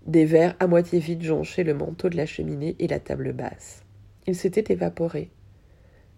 des 0.04 0.26
verres 0.26 0.56
à 0.60 0.66
moitié 0.66 0.98
vides 0.98 1.22
jonchaient 1.22 1.64
le 1.64 1.72
manteau 1.72 2.10
de 2.10 2.16
la 2.18 2.26
cheminée 2.26 2.76
et 2.78 2.88
la 2.88 3.00
table 3.00 3.32
basse. 3.32 3.84
Il 4.26 4.36
s'était 4.36 4.70
évaporé. 4.70 5.30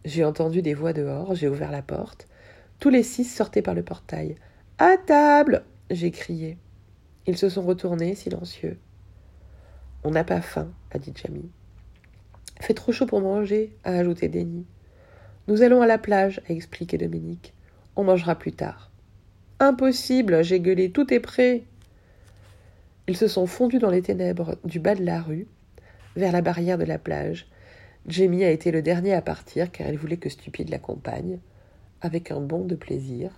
J'ai 0.04 0.24
entendu 0.24 0.60
des 0.60 0.74
voix 0.74 0.92
dehors, 0.92 1.36
j'ai 1.36 1.46
ouvert 1.46 1.70
la 1.70 1.82
porte. 1.82 2.26
Tous 2.78 2.90
les 2.90 3.02
six 3.02 3.24
sortaient 3.24 3.62
par 3.62 3.74
le 3.74 3.82
portail. 3.82 4.37
À 4.78 4.96
table 4.96 5.64
j'ai 5.90 6.10
crié. 6.10 6.58
Ils 7.26 7.37
se 7.37 7.48
sont 7.48 7.62
retournés, 7.62 8.14
silencieux. 8.14 8.78
On 10.02 10.10
n'a 10.10 10.24
pas 10.24 10.40
faim, 10.40 10.72
a 10.90 10.98
dit 10.98 11.12
Jamie. 11.14 11.50
Fait 12.60 12.74
trop 12.74 12.92
chaud 12.92 13.06
pour 13.06 13.20
manger, 13.20 13.76
a 13.84 13.92
ajouté 13.92 14.28
Denis. 14.28 14.66
Nous 15.48 15.62
allons 15.62 15.82
à 15.82 15.87
la 15.87 15.98
plage, 15.98 16.40
a 16.48 16.52
expliqué 16.52 16.98
Dominique. 16.98 17.54
On 17.96 18.04
mangera 18.04 18.34
plus 18.34 18.52
tard. 18.52 18.90
Impossible, 19.60 20.42
j'ai 20.42 20.60
gueulé, 20.60 20.90
tout 20.90 21.12
est 21.12 21.20
prêt. 21.20 21.64
Ils 23.06 23.16
se 23.16 23.28
sont 23.28 23.46
fondus 23.46 23.78
dans 23.78 23.90
les 23.90 24.02
ténèbres 24.02 24.56
du 24.64 24.80
bas 24.80 24.94
de 24.94 25.04
la 25.04 25.20
rue, 25.20 25.46
vers 26.16 26.32
la 26.32 26.42
barrière 26.42 26.78
de 26.78 26.84
la 26.84 26.98
plage. 26.98 27.46
Jamie 28.06 28.44
a 28.44 28.50
été 28.50 28.70
le 28.70 28.82
dernier 28.82 29.14
à 29.14 29.22
partir 29.22 29.70
car 29.70 29.87
elle 29.87 29.98
voulait 29.98 30.16
que 30.16 30.28
Stupide 30.28 30.70
l'accompagne. 30.70 31.38
Avec 32.00 32.30
un 32.30 32.40
bond 32.40 32.64
de 32.64 32.74
plaisir, 32.74 33.30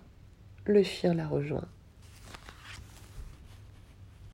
le 0.64 0.82
chien 0.82 1.14
l'a 1.14 1.28
rejoint. 1.28 1.68